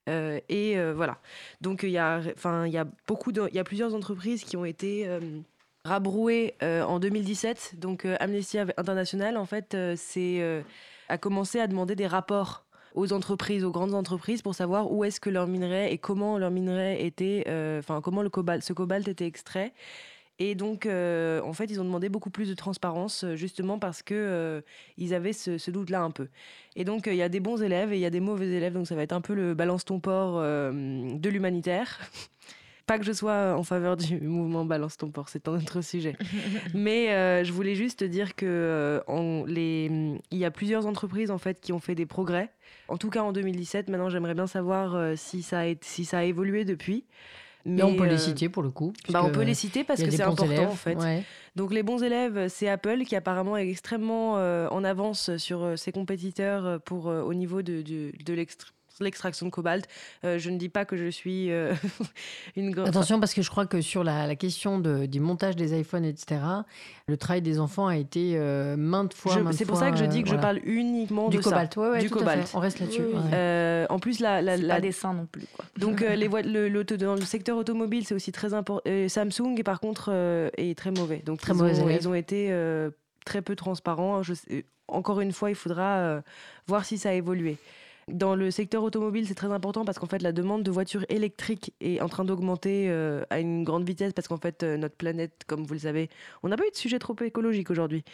[0.07, 1.17] Euh, et euh, voilà.
[1.61, 4.57] Donc il y a, enfin il y a beaucoup, il y a plusieurs entreprises qui
[4.57, 5.19] ont été euh,
[5.83, 7.75] rabrouées en 2017.
[7.77, 10.63] Donc Amnesty International, en fait, c'est
[11.09, 15.19] a commencé à demander des rapports aux entreprises, aux grandes entreprises, pour savoir où est-ce
[15.19, 17.45] que leur minerai et comment leur minerai était,
[17.79, 19.73] enfin comment le cobalt, ce cobalt était extrait.
[20.39, 24.03] Et donc, euh, en fait, ils ont demandé beaucoup plus de transparence, euh, justement parce
[24.03, 24.61] que euh,
[24.97, 26.27] ils avaient ce, ce doute-là un peu.
[26.75, 28.47] Et donc, euh, il y a des bons élèves et il y a des mauvais
[28.47, 31.99] élèves, donc ça va être un peu le balance ton port de l'humanitaire.
[32.85, 36.15] Pas que je sois en faveur du mouvement Balance ton port, c'est un autre sujet.
[36.73, 39.85] Mais je voulais juste dire que en- les,
[40.31, 42.49] il y a plusieurs entreprises en fait qui ont fait des progrès.
[42.87, 43.89] En tout cas en 2017.
[43.89, 47.03] Maintenant, j'aimerais bien savoir si ça a été- si ça a évolué depuis.
[47.67, 48.93] Mais on peut euh, les citer pour le coup.
[49.09, 50.69] bah, on peut les citer parce que c'est important élèves.
[50.69, 50.95] en fait.
[50.95, 51.23] Ouais.
[51.55, 55.75] Donc les bons élèves, c'est Apple qui apparemment est extrêmement euh, en avance sur euh,
[55.75, 58.73] ses compétiteurs euh, pour euh, au niveau de, de, de l'extr-
[59.03, 59.87] l'extraction de cobalt.
[60.25, 61.73] Euh, je ne dis pas que je suis euh,
[62.55, 62.87] une grande...
[62.87, 66.05] Attention parce que je crois que sur la, la question de, du montage des iPhones,
[66.05, 66.41] etc.,
[67.07, 69.35] le travail des enfants a été euh, maintes fois.
[69.53, 70.41] C'est pour ça que je dis que voilà.
[70.41, 71.73] je parle uniquement du de cobalt.
[71.73, 71.81] ça.
[71.81, 72.47] Ouais, ouais, Du tout à cobalt.
[72.47, 72.57] fait.
[72.57, 73.01] On reste là-dessus.
[73.01, 73.19] Oui, oui.
[73.19, 73.29] ouais.
[73.33, 75.65] Euh, en plus, la, la, C'est la- pas des seins non plus, quoi.
[75.77, 78.89] donc euh, les le, l'auto- dans le secteur automobile, c'est aussi très important.
[79.07, 81.21] Samsung, par contre, euh, est très mauvais.
[81.25, 82.89] Donc Très ils, mauvais ont, ils ont été euh,
[83.25, 84.21] très peu transparents.
[84.23, 86.21] Je sais- encore une fois, il faudra euh,
[86.67, 87.57] voir si ça a évolué.
[88.11, 91.73] Dans le secteur automobile, c'est très important parce qu'en fait, la demande de voitures électriques
[91.81, 95.43] est en train d'augmenter euh, à une grande vitesse parce qu'en fait, euh, notre planète,
[95.45, 96.09] comme vous le savez,
[96.41, 98.05] on n'a pas eu de sujet trop écologique aujourd'hui.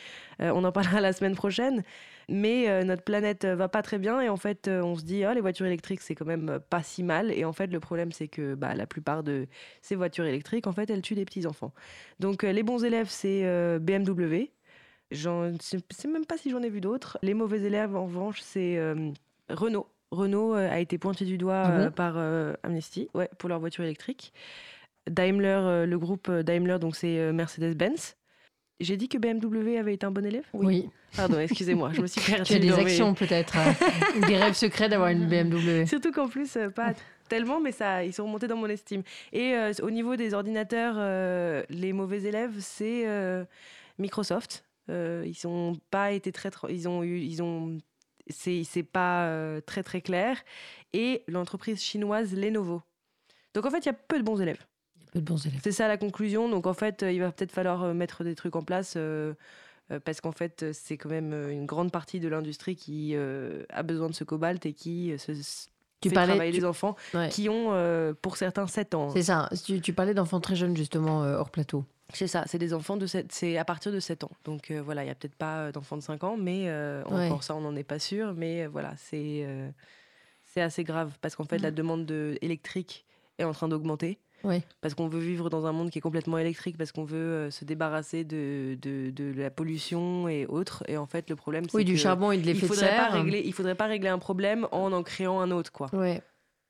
[0.41, 1.83] Euh, on en parlera la semaine prochaine,
[2.27, 5.41] mais notre planète va pas très bien et en fait, on se dit, ah, les
[5.41, 7.31] voitures électriques, c'est quand même pas si mal.
[7.31, 9.45] Et en fait, le problème, c'est que bah, la plupart de
[9.83, 11.71] ces voitures électriques, en fait, elles tuent des petits enfants.
[12.19, 13.43] Donc, les bons élèves, c'est
[13.79, 14.49] BMW.
[15.11, 17.19] J'en sais sais même pas si j'en ai vu d'autres.
[17.21, 18.79] Les mauvais élèves, en revanche, c'est
[19.53, 19.87] Renault.
[20.11, 23.49] Renault euh, a été pointé du doigt Ah bon euh, par euh, Amnesty ouais, pour
[23.49, 24.33] leur voiture électrique.
[25.09, 28.15] Daimler, le groupe Daimler, donc c'est Mercedes-Benz.
[28.79, 30.45] J'ai dit que BMW avait été un bon élève?
[30.53, 30.89] Oui.
[31.15, 32.43] Pardon, excusez-moi, je me suis perdue.
[32.45, 33.73] Tu as des dans mes- actions peut-être, hein,
[34.27, 35.85] des rêves secrets d'avoir une BMW.
[35.87, 36.93] Surtout qu'en plus, euh, pas
[37.27, 39.03] tellement, mais ça, ils sont remontés dans mon estime.
[39.33, 40.95] Et euh, au niveau des ordinateurs,
[41.69, 43.05] les mauvais élèves, c'est
[43.99, 44.65] Microsoft.
[44.89, 47.77] Ils ont pas été très, ils ont eu, ils ont,
[48.27, 50.37] c'est, c'est pas euh, très très clair.
[50.93, 52.81] Et l'entreprise chinoise Lenovo.
[53.53, 54.65] Donc en fait, il y a peu de bons élèves.
[55.11, 55.59] Peu de bons élèves.
[55.63, 56.49] C'est ça la conclusion.
[56.49, 58.93] Donc en fait, il va peut-être falloir euh, mettre des trucs en place.
[58.97, 59.33] euh,
[60.05, 64.07] parce qu'en fait, c'est quand même une grande partie de l'industrie qui euh, a besoin
[64.09, 65.33] de ce cobalt et qui se,
[66.01, 67.29] Tu fait parlais- travailler tu- des enfants Ouais.
[67.29, 69.09] qui ont, pour certains, 7 ans.
[69.11, 69.49] C'est ça.
[69.65, 71.83] Tu, tu parlais d'enfants très jeunes justement hors plateau.
[72.13, 74.31] C'est ça, c'est des enfants de c'est à partir de 7 ans.
[74.45, 77.03] Donc euh, voilà, il n'y a peut-être pas euh, d'enfants de 5 ans, mais euh,
[77.05, 78.33] encore ça, on n'en est pas sûr.
[78.33, 79.47] Mais euh, voilà, c'est
[80.43, 81.75] c'est assez grave parce qu'en fait, la mm.
[81.75, 83.05] demande de électrique
[83.39, 84.19] est en train d'augmenter.
[84.43, 84.61] Ouais.
[84.81, 87.63] Parce qu'on veut vivre dans un monde qui est complètement électrique, parce qu'on veut se
[87.63, 90.83] débarrasser de, de, la pollution et autres.
[90.89, 91.77] Et en fait, le problème, c'est.
[91.77, 93.09] Oui, du charbon et de l'effet de serre.
[93.09, 95.89] Pas régler, il ne faudrait pas régler un problème en en créant un autre, quoi.
[95.93, 96.21] Ouais.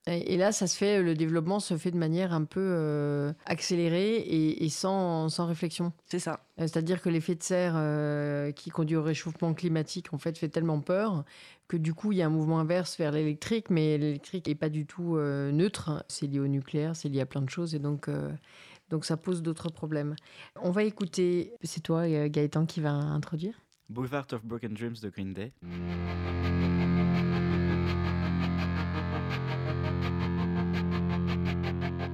[0.06, 4.18] Et, là, ça se fait, le développement se fait de manière un peu euh, accélérée
[4.18, 5.93] et, sans, sans, réflexion.
[6.08, 6.41] C'est ça.
[6.60, 10.49] Euh, c'est-à-dire que l'effet de serre euh, qui conduit au réchauffement climatique, en fait, fait
[10.49, 11.24] tellement peur
[11.70, 14.70] que du coup, il y a un mouvement inverse vers l'électrique, mais l'électrique n'est pas
[14.70, 16.04] du tout neutre.
[16.10, 18.10] C'est lié au nucléaire, c'est lié à plein de choses et donc,
[18.89, 20.16] donc ça pose d'autres problèmes.
[20.62, 23.56] On va écouter, c'est toi Gaëtan qui va introduire
[23.89, 25.54] Boulevard of Broken Dreams de Green Day.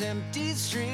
[0.00, 0.87] empty streets.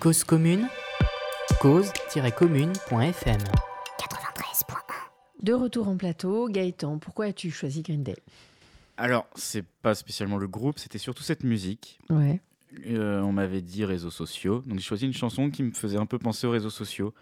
[0.00, 0.66] Cause commune,
[1.60, 3.40] cause-commune.fm.
[5.42, 8.16] De retour en plateau, Gaëtan, pourquoi as-tu choisi Green Day?
[8.96, 12.00] Alors, c'est pas spécialement le groupe, c'était surtout cette musique.
[12.08, 12.40] Ouais.
[12.86, 16.06] Euh, on m'avait dit réseaux sociaux, donc j'ai choisi une chanson qui me faisait un
[16.06, 17.12] peu penser aux réseaux sociaux,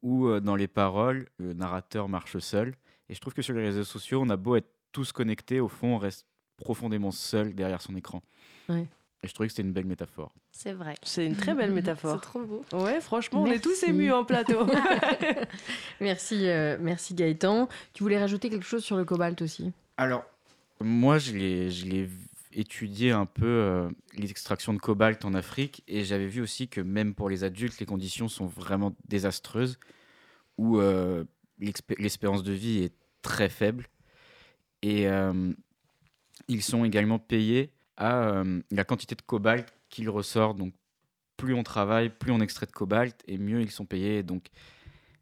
[0.00, 2.76] où euh, dans les paroles, le narrateur marche seul.
[3.10, 5.68] Et je trouve que sur les réseaux sociaux, on a beau être tous connectés, au
[5.68, 6.24] fond, on reste
[6.56, 8.22] profondément seul derrière son écran.
[8.70, 8.86] Ouais.
[9.22, 10.32] Et je trouvais que c'était une belle métaphore.
[10.50, 10.94] C'est vrai.
[11.02, 12.20] C'est une très belle C'est métaphore.
[12.20, 12.64] trop beau.
[12.72, 14.66] Ouais, franchement, on est tous émus en plateau.
[16.00, 17.68] Merci, euh, merci Gaëtan.
[17.92, 19.72] Tu voulais rajouter quelque chose sur le cobalt aussi?
[19.98, 20.24] Alors,
[20.80, 22.08] moi, je l'ai, je l'ai
[22.54, 27.14] étudié un peu euh, l'extraction de cobalt en Afrique et j'avais vu aussi que même
[27.14, 29.78] pour les adultes, les conditions sont vraiment désastreuses,
[30.56, 31.24] où euh,
[31.58, 33.88] l'espérance de vie est très faible
[34.82, 35.52] et euh,
[36.48, 40.56] ils sont également payés à euh, la quantité de cobalt qu'ils ressortent.
[40.58, 40.74] Donc,
[41.36, 44.22] plus on travaille, plus on extrait de cobalt et mieux ils sont payés.
[44.24, 44.46] Donc,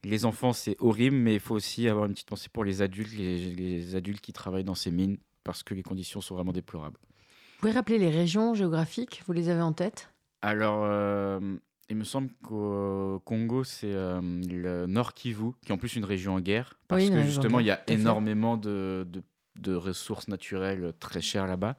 [0.05, 3.13] les enfants, c'est horrible, mais il faut aussi avoir une petite pensée pour les adultes,
[3.13, 6.99] les, les adultes qui travaillent dans ces mines, parce que les conditions sont vraiment déplorables.
[7.03, 9.23] Vous pouvez rappeler les régions géographiques?
[9.27, 10.09] Vous les avez en tête?
[10.41, 11.41] Alors, euh,
[11.89, 16.05] il me semble qu'au Congo, c'est euh, le Nord Kivu, qui est en plus une
[16.05, 19.23] région en guerre, parce Oui, que justement, il y a énormément de, de-
[19.59, 21.77] de ressources naturelles très chères là-bas.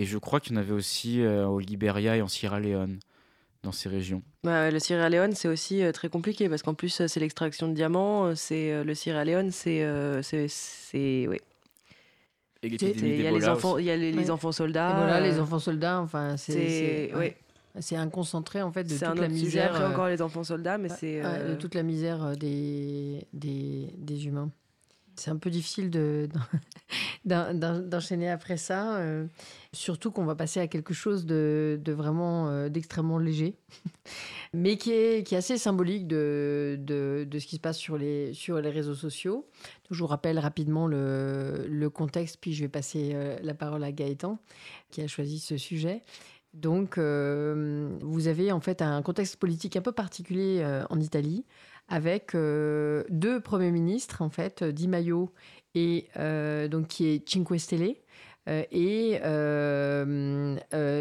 [0.00, 3.00] Et je crois qu'il y en avait aussi euh, au Liberia et en Sierra Leone,
[3.64, 4.22] dans ces régions.
[4.44, 7.66] Bah, le Sierra Leone, c'est aussi euh, très compliqué parce qu'en plus, euh, c'est l'extraction
[7.68, 8.26] de diamants.
[8.26, 10.46] euh, C'est euh, le Sierra Leone, c'est euh, c'est
[12.62, 13.84] l'épidémie Il y a les enfants, aussi.
[13.84, 14.30] il y a les, les Ouais.
[14.30, 14.94] enfants soldats.
[14.96, 17.18] Voilà, les enfants soldats, enfin, c'est c'est c'est- ouais.
[17.18, 17.36] ouais.
[17.80, 19.44] C'est un concentré en fait de C'est toute un la autre sujet.
[19.44, 19.74] misère.
[19.74, 24.26] Après encore les enfants soldats, mais c'est euh, de toute la misère des, des, des
[24.26, 24.50] humains.
[25.18, 26.28] C'est un peu difficile de-
[27.24, 29.26] d'en- d'en- d'enchaîner après ça, euh,
[29.72, 33.56] surtout qu'on va passer à quelque chose de, vraiment euh, d'extrêmement léger,
[34.54, 36.78] mais qui est, assez symbolique de,
[37.32, 39.48] ce qui se passe sur les, réseaux sociaux.
[39.90, 44.38] Je vous rappelle rapidement le, contexte, puis je vais passer euh, la parole à Gaëtan,
[44.90, 46.02] qui a choisi ce sujet.
[46.54, 51.44] Donc, vous avez en fait un contexte politique un peu particulier en Italie,
[51.88, 55.32] avec euh, deux premiers ministres, en fait, Di Maio
[55.74, 57.94] et euh, donc qui est Cinque Stelle
[58.48, 59.18] euh, et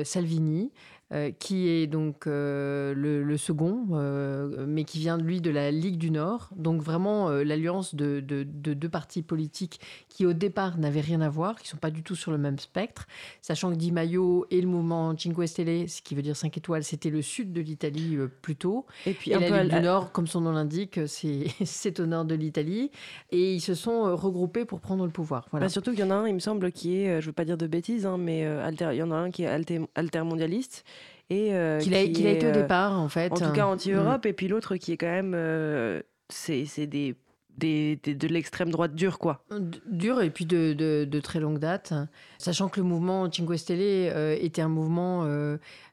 [0.05, 0.71] Salvini.
[1.13, 5.71] Euh, qui est donc euh, le, le second, euh, mais qui vient lui de la
[5.71, 6.49] Ligue du Nord.
[6.55, 9.79] Donc vraiment l'alliance de, de- de deux partis politiques
[10.09, 12.59] qui au départ n'avaient rien à voir, qui sont pas du tout sur le même
[12.59, 13.07] spectre,
[13.41, 16.83] sachant que Di Maio et le mouvement Cinque Stelle, ce qui veut dire 5 étoiles,
[16.83, 18.85] c'était le sud de l'Italie plutôt.
[19.05, 20.99] et puis Et un la peu à Ligue la- du Nord, comme son nom l'indique,
[21.07, 22.91] c'est au nord de l'Italie.
[23.31, 25.47] Et ils se sont regroupés pour prendre le pouvoir.
[25.51, 25.65] Voilà.
[25.65, 27.45] Bah, surtout qu'il y en a un, il me semble, qui est, je veux pas
[27.45, 30.83] dire de bêtises, hein, mais alter- il y en a un qui est alter- altermondialiste
[31.29, 33.31] et euh, Qu'il a, qui qu'il a été au euh, départ, en fait.
[33.31, 34.27] En tout cas anti-Europe, Mm.
[34.29, 37.15] et puis l'autre qui est quand même, euh, c'est des,
[37.57, 39.43] des, des- de l'extrême droite dure quoi.
[39.51, 41.93] D- Dur et puis de, de- de très longue date,
[42.37, 45.25] sachant que le mouvement Cinque Stelle euh, était un mouvement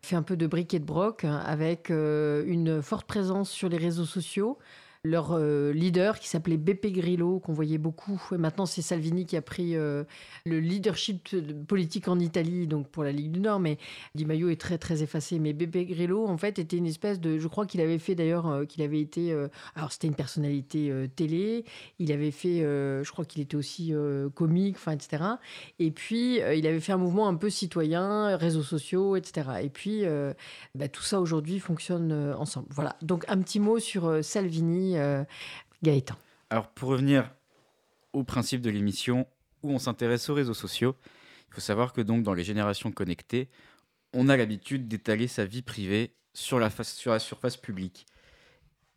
[0.03, 4.05] fait un peu de briques et de broc, avec une forte présence sur les réseaux
[4.05, 4.59] sociaux.
[5.07, 9.37] Leur euh, leader, qui s'appelait Beppe Grillo, qu'on voyait beaucoup, et maintenant c'est Salvini qui
[9.37, 10.05] a pris euh,
[10.47, 13.77] le leadership de- politique en Italie, donc pour la Ligue du Nord, mais
[14.15, 15.39] Di Maio est très très effacé.
[15.39, 18.47] Mais Beppe Grillo, en fait, était une espèce de, je crois qu'il avait fait d'ailleurs,
[18.47, 19.33] euh, qu'il avait été,
[19.75, 21.67] alors c'était une personnalité télé,
[21.99, 23.93] il avait fait, je crois qu'il était aussi
[24.35, 25.23] comique, enfin, etc.
[25.79, 29.49] Et puis, il avait fait un mouvement un peu citoyen, réseaux sociaux, etc.
[29.63, 30.03] Et puis,
[30.75, 32.69] bah, tout ça aujourd'hui fonctionne ensemble.
[32.71, 32.97] Voilà.
[33.03, 35.25] Donc, un petit mot sur Salvini, euh,
[35.83, 36.17] Gaëtan.
[36.51, 37.31] Alors, pour revenir
[38.13, 39.27] au principe de l'émission
[39.63, 40.97] où on s'intéresse aux réseaux sociaux,
[41.49, 43.49] il faut savoir que donc dans les générations connectées,
[44.13, 48.07] on a l'habitude d'étaler sa vie privée sur la, sur la surface publique.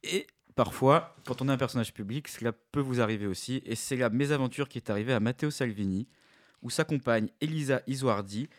[0.03, 3.61] Et parfois, quand on est un personnage public, cela peut vous arriver aussi.
[3.65, 6.07] Et c'est la mésaventure qui est arrivée à Matteo Salvini,
[6.61, 8.49] où sa compagne Elisa Isoardi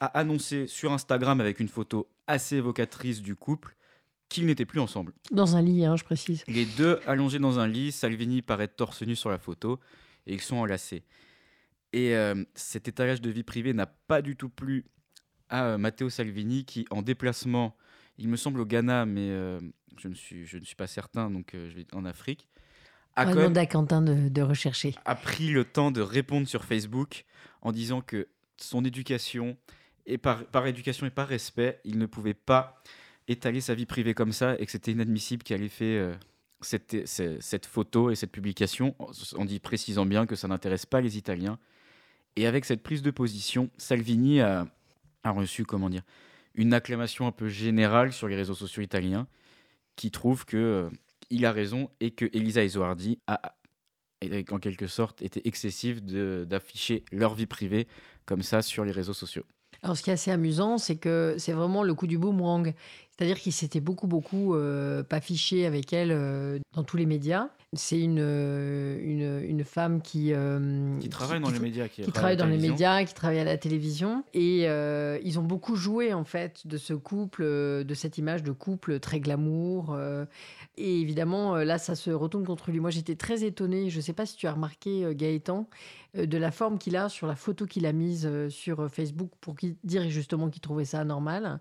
[0.00, 3.76] a annoncé sur Instagram avec une photo assez évocatrice du couple
[4.32, 5.12] qu'ils n'étaient plus ensemble.
[5.30, 6.42] Dans un lit, hein, je précise.
[6.48, 9.78] Les deux allongés dans un lit, Salvini paraît torse nu sur la photo
[10.26, 11.04] et ils sont enlacés.
[11.92, 14.86] Et euh, cet étalage de vie privée n'a pas du tout plu
[15.48, 17.76] à euh, Matteo Salvini qui, en déplacement,
[18.16, 19.60] il me semble au Ghana, mais euh,
[19.98, 22.48] je, ne suis, je ne suis pas certain, donc je vais en Afrique,
[23.14, 23.26] a,
[23.66, 24.94] Quentin de, de rechercher.
[25.04, 27.26] a pris le temps de répondre sur Facebook
[27.60, 29.58] en disant que son éducation,
[30.06, 32.82] et par, par éducation et par respect, il ne pouvait pas
[33.28, 36.14] étaler sa vie privée comme ça et que c'était inadmissible qu'elle ait fait euh,
[36.60, 38.94] cette, ce- cette photo et cette publication
[39.36, 41.58] en, dit précisant bien que ça n'intéresse pas les Italiens.
[42.36, 44.66] Et avec cette prise de position, Salvini a,
[45.24, 46.02] reçu, comment dire,
[46.54, 49.26] une acclamation un peu générale sur les réseaux sociaux italiens
[49.96, 50.90] qui trouve que euh,
[51.30, 53.54] il a raison et que Elisa Esoardi a
[54.50, 56.00] en quelque sorte était excessive
[56.46, 57.88] d'afficher leur vie privée
[58.24, 59.42] comme ça sur les réseaux sociaux.
[59.82, 62.72] Alors, ce qui est assez amusant, c'est que c'est vraiment le coup du boomerang.
[63.22, 67.50] C'est-à-dire qu'il s'était beaucoup, beaucoup euh, pas fiché avec elle euh, dans tous les médias.
[67.74, 72.12] C'est une, euh, une, une femme qui, euh, Qui travaille dans les médias, qui, travaille
[72.12, 72.72] travaille à la dans les télévision.
[72.74, 74.24] médias, qui travaille à la télévision.
[74.34, 78.52] Et euh, ils ont beaucoup joué, en fait, de ce couple, de cette image de
[78.52, 79.94] couple très glamour.
[79.94, 80.26] euh,
[80.76, 82.78] et évidemment, là, ça se retourne contre lui.
[82.80, 85.66] Moi, j'étais très étonnée, je ne sais pas si tu as remarqué, Gaëtan,
[86.14, 89.54] de la forme qu'il a sur la photo qu'il a mise sur Facebook pour
[89.84, 91.58] dire justement qu'il trouvait ça anormal.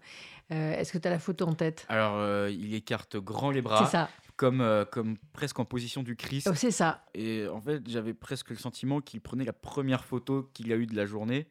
[0.50, 1.86] Est-ce que tu as la photo en tête?
[1.90, 4.10] Alors, il écarte grand les bras, C'est ça.
[4.42, 6.48] Comme, euh, comme presque en position du Christ.
[6.50, 7.06] Oh, c'est ça.
[7.14, 10.88] Et en fait, j'avais presque le sentiment qu'il prenait la première photo qu'il a eue
[10.88, 11.46] de la journée,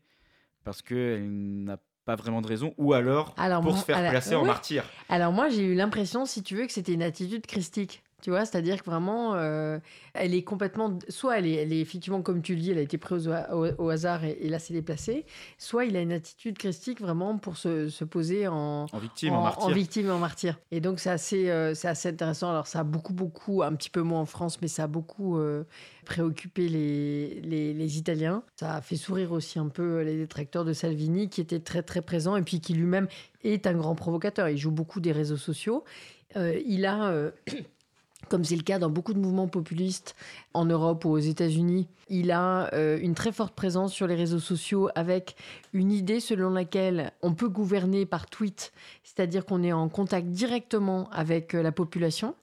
[0.64, 1.30] parce qu'elle
[1.62, 4.44] n'a pas vraiment de raison, ou alors, Alors, pour moi- se faire alors, placer en
[4.44, 4.82] martyr.
[5.08, 8.02] Alors moi, j'ai eu l'impression, si tu veux, que c'était une attitude christique.
[8.20, 9.78] Tu vois, c'est-à-dire que vraiment, euh,
[10.14, 10.98] elle est complètement.
[11.08, 13.32] Soit elle est, elle est effectivement, comme tu le dis, elle a été prise au,
[13.32, 15.24] au- au hasard et, et là, c'est déplacé.
[15.58, 19.42] Soit il a une attitude christique vraiment pour se, se poser en, En victime, en,
[19.42, 19.68] martyr.
[19.70, 20.58] victime et en martyr.
[20.70, 22.50] Et donc, c'est assez, euh, c'est assez intéressant.
[22.50, 25.38] Alors, ça a beaucoup, beaucoup, un petit peu moins en France, mais ça a beaucoup
[25.38, 25.64] euh,
[26.04, 28.42] préoccupé les, les, les Italiens.
[28.56, 32.02] Ça a fait sourire aussi un peu les détracteurs de Salvini, qui étaient très, très
[32.02, 33.08] présents, et puis qui lui-même
[33.44, 34.48] est un grand provocateur.
[34.48, 35.84] Il joue beaucoup des réseaux sociaux.
[36.36, 37.12] Il a.
[38.30, 40.14] Comme c'est le cas dans beaucoup de mouvements populistes
[40.54, 44.38] en Europe ou aux États-Unis, il a euh, une très forte présence sur les réseaux
[44.38, 45.34] sociaux avec
[45.72, 51.10] une idée selon laquelle on peut gouverner par tweet, c'est-à-dire qu'on est en contact directement
[51.10, 52.36] avec euh, la population.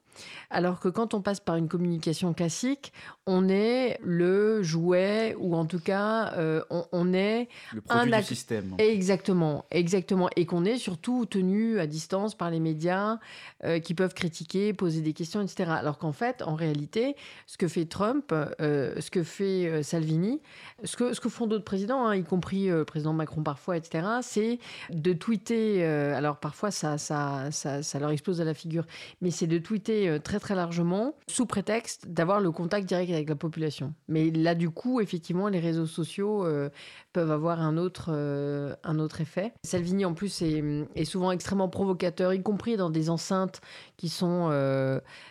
[0.49, 2.93] Alors que quand on passe par une communication classique,
[3.27, 8.19] on est le jouet, ou en tout cas, euh, on, on est Le produit un
[8.19, 8.75] du système.
[8.77, 10.29] Exactement, exactement.
[10.37, 13.19] Et qu'on est surtout tenu à distance par les médias
[13.65, 15.71] euh, qui peuvent critiquer, poser des questions, etc.
[15.71, 17.17] Alors qu'en fait, en réalité,
[17.47, 20.39] ce que fait Trump, euh, ce que fait Salvini,
[20.85, 24.07] ce que, ce que font d'autres présidents, hein, y compris le président Macron parfois, etc.,
[24.21, 28.85] c'est de tweeter, alors parfois ça, ça, ça, ça leur explose à la figure,
[29.21, 33.29] mais c'est de tweeter euh, très très largement sous prétexte d'avoir le contact direct avec
[33.29, 33.93] la population.
[34.07, 36.69] Mais là, du coup, effectivement, les réseaux sociaux euh,
[37.13, 39.53] peuvent avoir un autre, euh, un autre effet.
[39.63, 43.61] Salvini, en plus, est, souvent extrêmement provocateur, y compris dans des enceintes
[43.97, 44.49] qui sont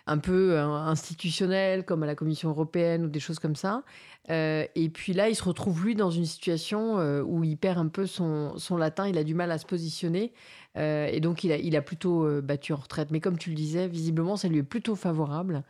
[0.06, 3.82] un peu institutionnelles, comme à la Commission européenne ou des choses comme ça.
[4.30, 7.78] Euh, et puis là, il se retrouve, lui, dans une situation euh, où il perd
[7.78, 10.32] un peu son, son latin, il a du mal à se positionner.
[10.76, 13.10] Euh, et donc, il a, il a plutôt battu en retraite.
[13.10, 15.62] Mais comme tu le disais, visiblement, ça lui est plutôt favorable.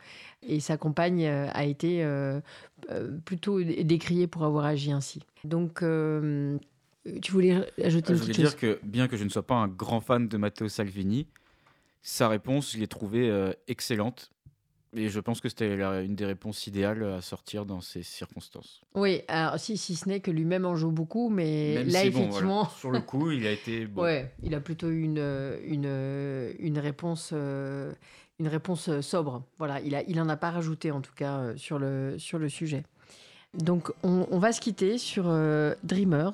[0.43, 2.05] Et sa compagne a été
[3.25, 5.21] plutôt décriée pour avoir agi ainsi.
[5.43, 9.29] Donc, tu voulais ajouter une je voulais petite chose dire que, bien que je ne
[9.29, 11.27] sois pas un grand fan de Matteo Salvini,
[12.01, 14.31] sa réponse, je l'ai trouvée excellente.
[14.95, 18.81] Et je pense que c'était une des réponses idéales à sortir dans ces circonstances.
[18.95, 22.09] Oui, alors si, si ce n'est que lui-même en joue beaucoup, mais Même là, si,
[22.09, 23.85] bon, effectivement, voilà, sur le coup, il a été.
[23.85, 25.17] Bon, ouais, il a plutôt eu une,
[25.65, 27.91] une, une réponse, euh,
[28.39, 29.43] une réponse euh, sobre.
[29.57, 32.39] Voilà, il, a, il en a pas rajouté en tout cas euh, sur, le, sur
[32.39, 32.83] le sujet.
[33.53, 36.31] Donc, on, on va se quitter sur euh, Dreamers.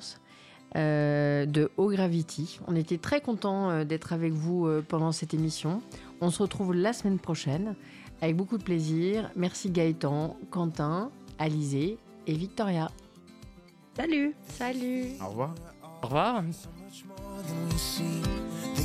[0.76, 2.58] euh, de O Gravity.
[2.66, 5.80] On était très contents d'être avec vous euh, pendant cette émission.
[6.20, 7.74] On se retrouve la semaine prochaine
[8.20, 9.30] avec beaucoup de plaisir.
[9.36, 12.90] Merci Gaëtan, Quentin, Alizé et Victoria.
[13.96, 15.54] Salut Salut Au revoir.
[16.02, 16.42] Au revoir.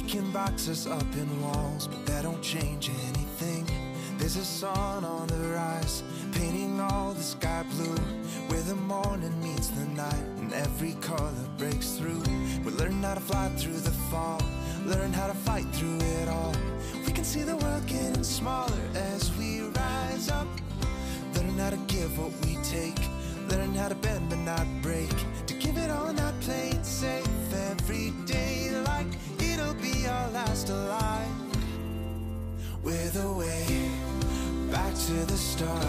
[0.10, 3.64] can box us up in walls, but that don't change anything.
[4.18, 7.96] There's a sun on the rise, painting all the sky blue.
[8.50, 12.24] Where the morning meets the night, and every color breaks through.
[12.66, 14.42] We learn how to fly through the fall,
[14.86, 16.56] learn how to fight through it all.
[17.20, 20.48] Can see the world getting smaller as we rise up.
[21.36, 22.98] Learn how to give what we take.
[23.50, 25.14] Learn how to bend but not break.
[25.48, 27.28] To give it all, not play it safe.
[27.72, 31.28] Every day, like it'll be our last alive.
[32.84, 33.92] We're the way
[34.72, 35.89] back to the stars.